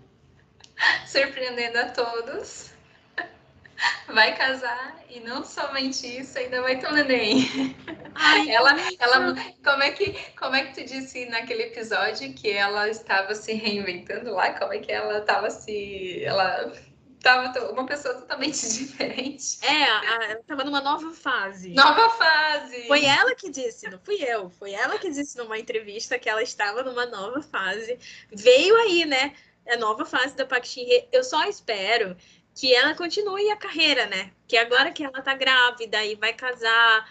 [1.07, 2.73] surpreendendo a todos.
[4.13, 7.75] Vai casar e não somente isso, ainda vai ter um neném.
[8.13, 12.87] Ai, ela, ela, como é que, como é que tu disse naquele episódio que ela
[12.89, 14.51] estava se reinventando lá?
[14.53, 16.71] Como é que ela estava se, ela
[17.21, 19.59] tava uma pessoa totalmente diferente.
[19.61, 19.83] É,
[20.31, 21.73] ela tava numa nova fase.
[21.73, 22.87] Nova fase!
[22.87, 24.49] Foi ela que disse, não fui eu.
[24.49, 27.99] Foi ela que disse numa entrevista que ela estava numa nova fase.
[28.31, 29.33] Veio aí, né?
[29.67, 31.07] A nova fase da Park Shin-hye.
[31.11, 32.15] Eu só espero
[32.55, 34.31] que ela continue a carreira, né?
[34.47, 37.07] Que agora que ela tá grávida e vai casar,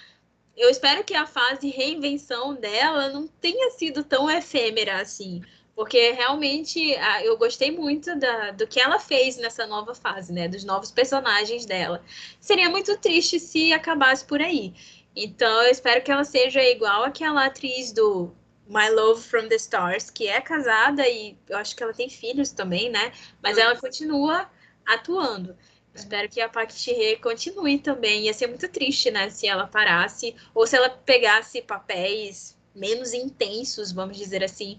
[0.59, 5.43] eu espero que a fase reinvenção dela não tenha sido tão efêmera assim.
[5.79, 6.91] Porque realmente
[7.23, 10.49] eu gostei muito da, do que ela fez nessa nova fase, né?
[10.49, 12.03] Dos novos personagens dela.
[12.41, 14.75] Seria muito triste se acabasse por aí.
[15.15, 18.35] Então eu espero que ela seja igual aquela atriz do
[18.67, 22.51] My Love from the Stars, que é casada e eu acho que ela tem filhos
[22.51, 23.13] também, né?
[23.41, 24.51] Mas ela continua
[24.85, 25.57] atuando.
[25.95, 28.25] Espero que a Chi-hye continue também.
[28.25, 33.93] Ia ser muito triste, né, se ela parasse ou se ela pegasse papéis menos intensos,
[33.93, 34.77] vamos dizer assim,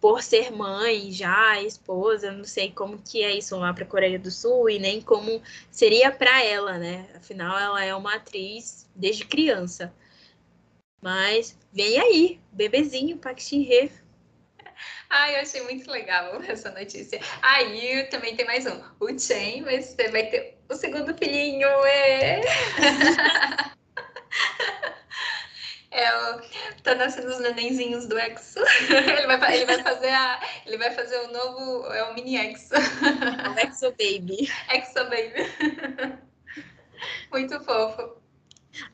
[0.00, 4.18] por ser mãe, já esposa, não sei como que é isso lá para a Coreia
[4.18, 7.08] do Sul e nem como seria para ela, né?
[7.14, 9.92] Afinal, ela é uma atriz desde criança.
[11.00, 13.90] Mas vem aí, bebezinho Park Shin-hye.
[15.10, 17.20] Ai, eu achei muito legal essa notícia.
[17.42, 18.80] Aí também tem mais um.
[19.00, 19.80] O Chen vai,
[20.10, 21.68] vai ter o segundo filhinho.
[21.86, 22.40] É.
[25.90, 26.40] É o,
[26.82, 28.60] tá nascendo os nenenzinhos do Exo.
[28.92, 32.74] ele, vai, ele vai fazer a, ele vai fazer o novo, é o mini Exo.
[32.74, 34.50] O Exo Baby.
[34.70, 36.18] Exo Baby.
[37.32, 38.16] Muito fofo.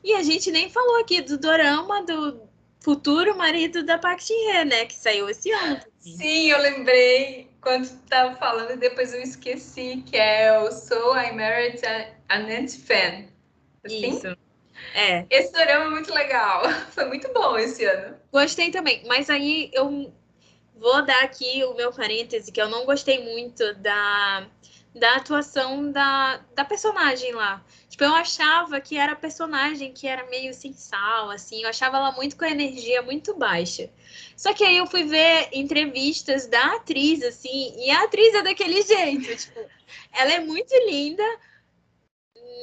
[0.03, 2.47] E a gente nem falou aqui do dorama do
[2.79, 5.81] futuro marido da Park Shin-hye, né, que saiu esse ano.
[5.99, 11.31] Sim, eu lembrei quando tava falando e depois eu esqueci que é o So I
[11.33, 11.81] Married
[12.29, 13.25] a Net Fan.
[13.83, 14.09] Assim?
[14.09, 14.44] Isso.
[14.93, 15.25] É.
[15.29, 16.63] Esse drama é muito legal.
[16.91, 18.17] Foi muito bom esse ano.
[18.31, 20.13] Gostei também, mas aí eu
[20.75, 24.47] vou dar aqui o meu parêntese, que eu não gostei muito da,
[24.93, 27.63] da atuação da, da personagem lá.
[27.89, 31.63] Tipo, eu achava que era a personagem que era meio sem sal, assim.
[31.63, 33.89] Eu achava ela muito com a energia muito baixa.
[34.35, 38.81] Só que aí eu fui ver entrevistas da atriz, assim, e a atriz é daquele
[38.83, 39.35] jeito.
[39.35, 39.59] Tipo,
[40.11, 41.23] ela é muito linda,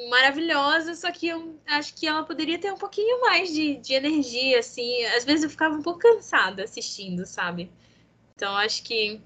[0.09, 4.59] maravilhosa, só que eu acho que ela poderia ter um pouquinho mais de, de energia,
[4.59, 5.05] assim.
[5.07, 7.71] Às vezes eu ficava um pouco cansada assistindo, sabe?
[8.35, 9.21] Então acho que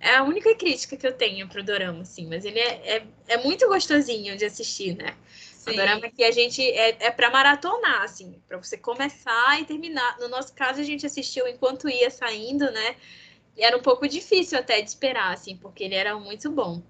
[0.00, 2.26] é a única crítica que eu tenho pro Dorama, assim.
[2.26, 5.16] Mas ele é, é, é muito gostosinho de assistir, né?
[5.30, 5.70] Sim.
[5.70, 10.18] O Dorama que a gente é, é para maratonar, assim, para você começar e terminar.
[10.18, 12.96] No nosso caso, a gente assistiu enquanto ia saindo, né?
[13.56, 16.82] E era um pouco difícil até de esperar, assim, porque ele era muito bom.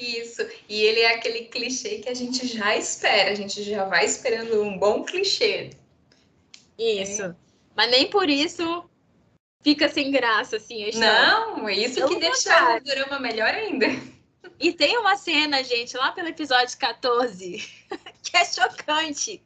[0.00, 4.06] Isso, e ele é aquele clichê que a gente já espera, a gente já vai
[4.06, 5.70] esperando um bom clichê.
[6.78, 7.22] Isso.
[7.22, 7.36] É.
[7.76, 8.88] Mas nem por isso
[9.62, 10.90] fica sem graça, assim.
[10.94, 13.86] Não, é isso que deixa o drama melhor ainda.
[14.58, 17.62] E tem uma cena, gente, lá pelo episódio 14,
[18.22, 19.42] que é chocante.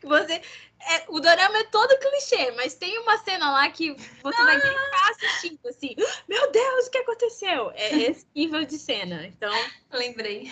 [0.00, 0.40] Que você
[0.86, 3.92] é, o dorama é todo clichê, mas tem uma cena lá que
[4.22, 4.44] você ah!
[4.44, 5.94] vai ficar assistindo assim,
[6.28, 7.72] meu Deus, o que aconteceu?
[7.74, 9.26] É esse nível de cena.
[9.26, 9.52] Então,
[9.92, 10.50] lembrei.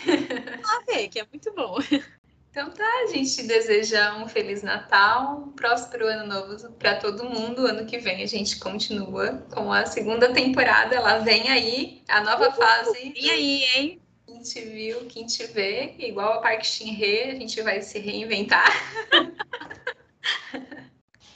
[0.64, 1.78] Ah, vê, que é muito bom.
[2.50, 7.66] Então tá, a gente deseja um feliz Natal, um próspero ano novo para todo mundo.
[7.66, 10.94] Ano que vem a gente continua com a segunda temporada.
[10.94, 13.12] Ela vem aí, a nova fase.
[13.12, 14.00] Vem aí, hein?
[14.24, 18.72] Quem te viu, quem te vê, igual a Park Shin-hye, a gente vai se reinventar.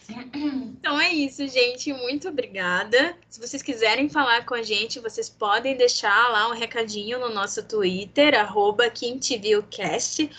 [0.09, 1.93] Então é isso, gente.
[1.93, 3.15] Muito obrigada.
[3.29, 7.63] Se vocês quiserem falar com a gente, vocês podem deixar lá um recadinho no nosso
[7.63, 10.31] Twitter, arroba QuimTVUcast,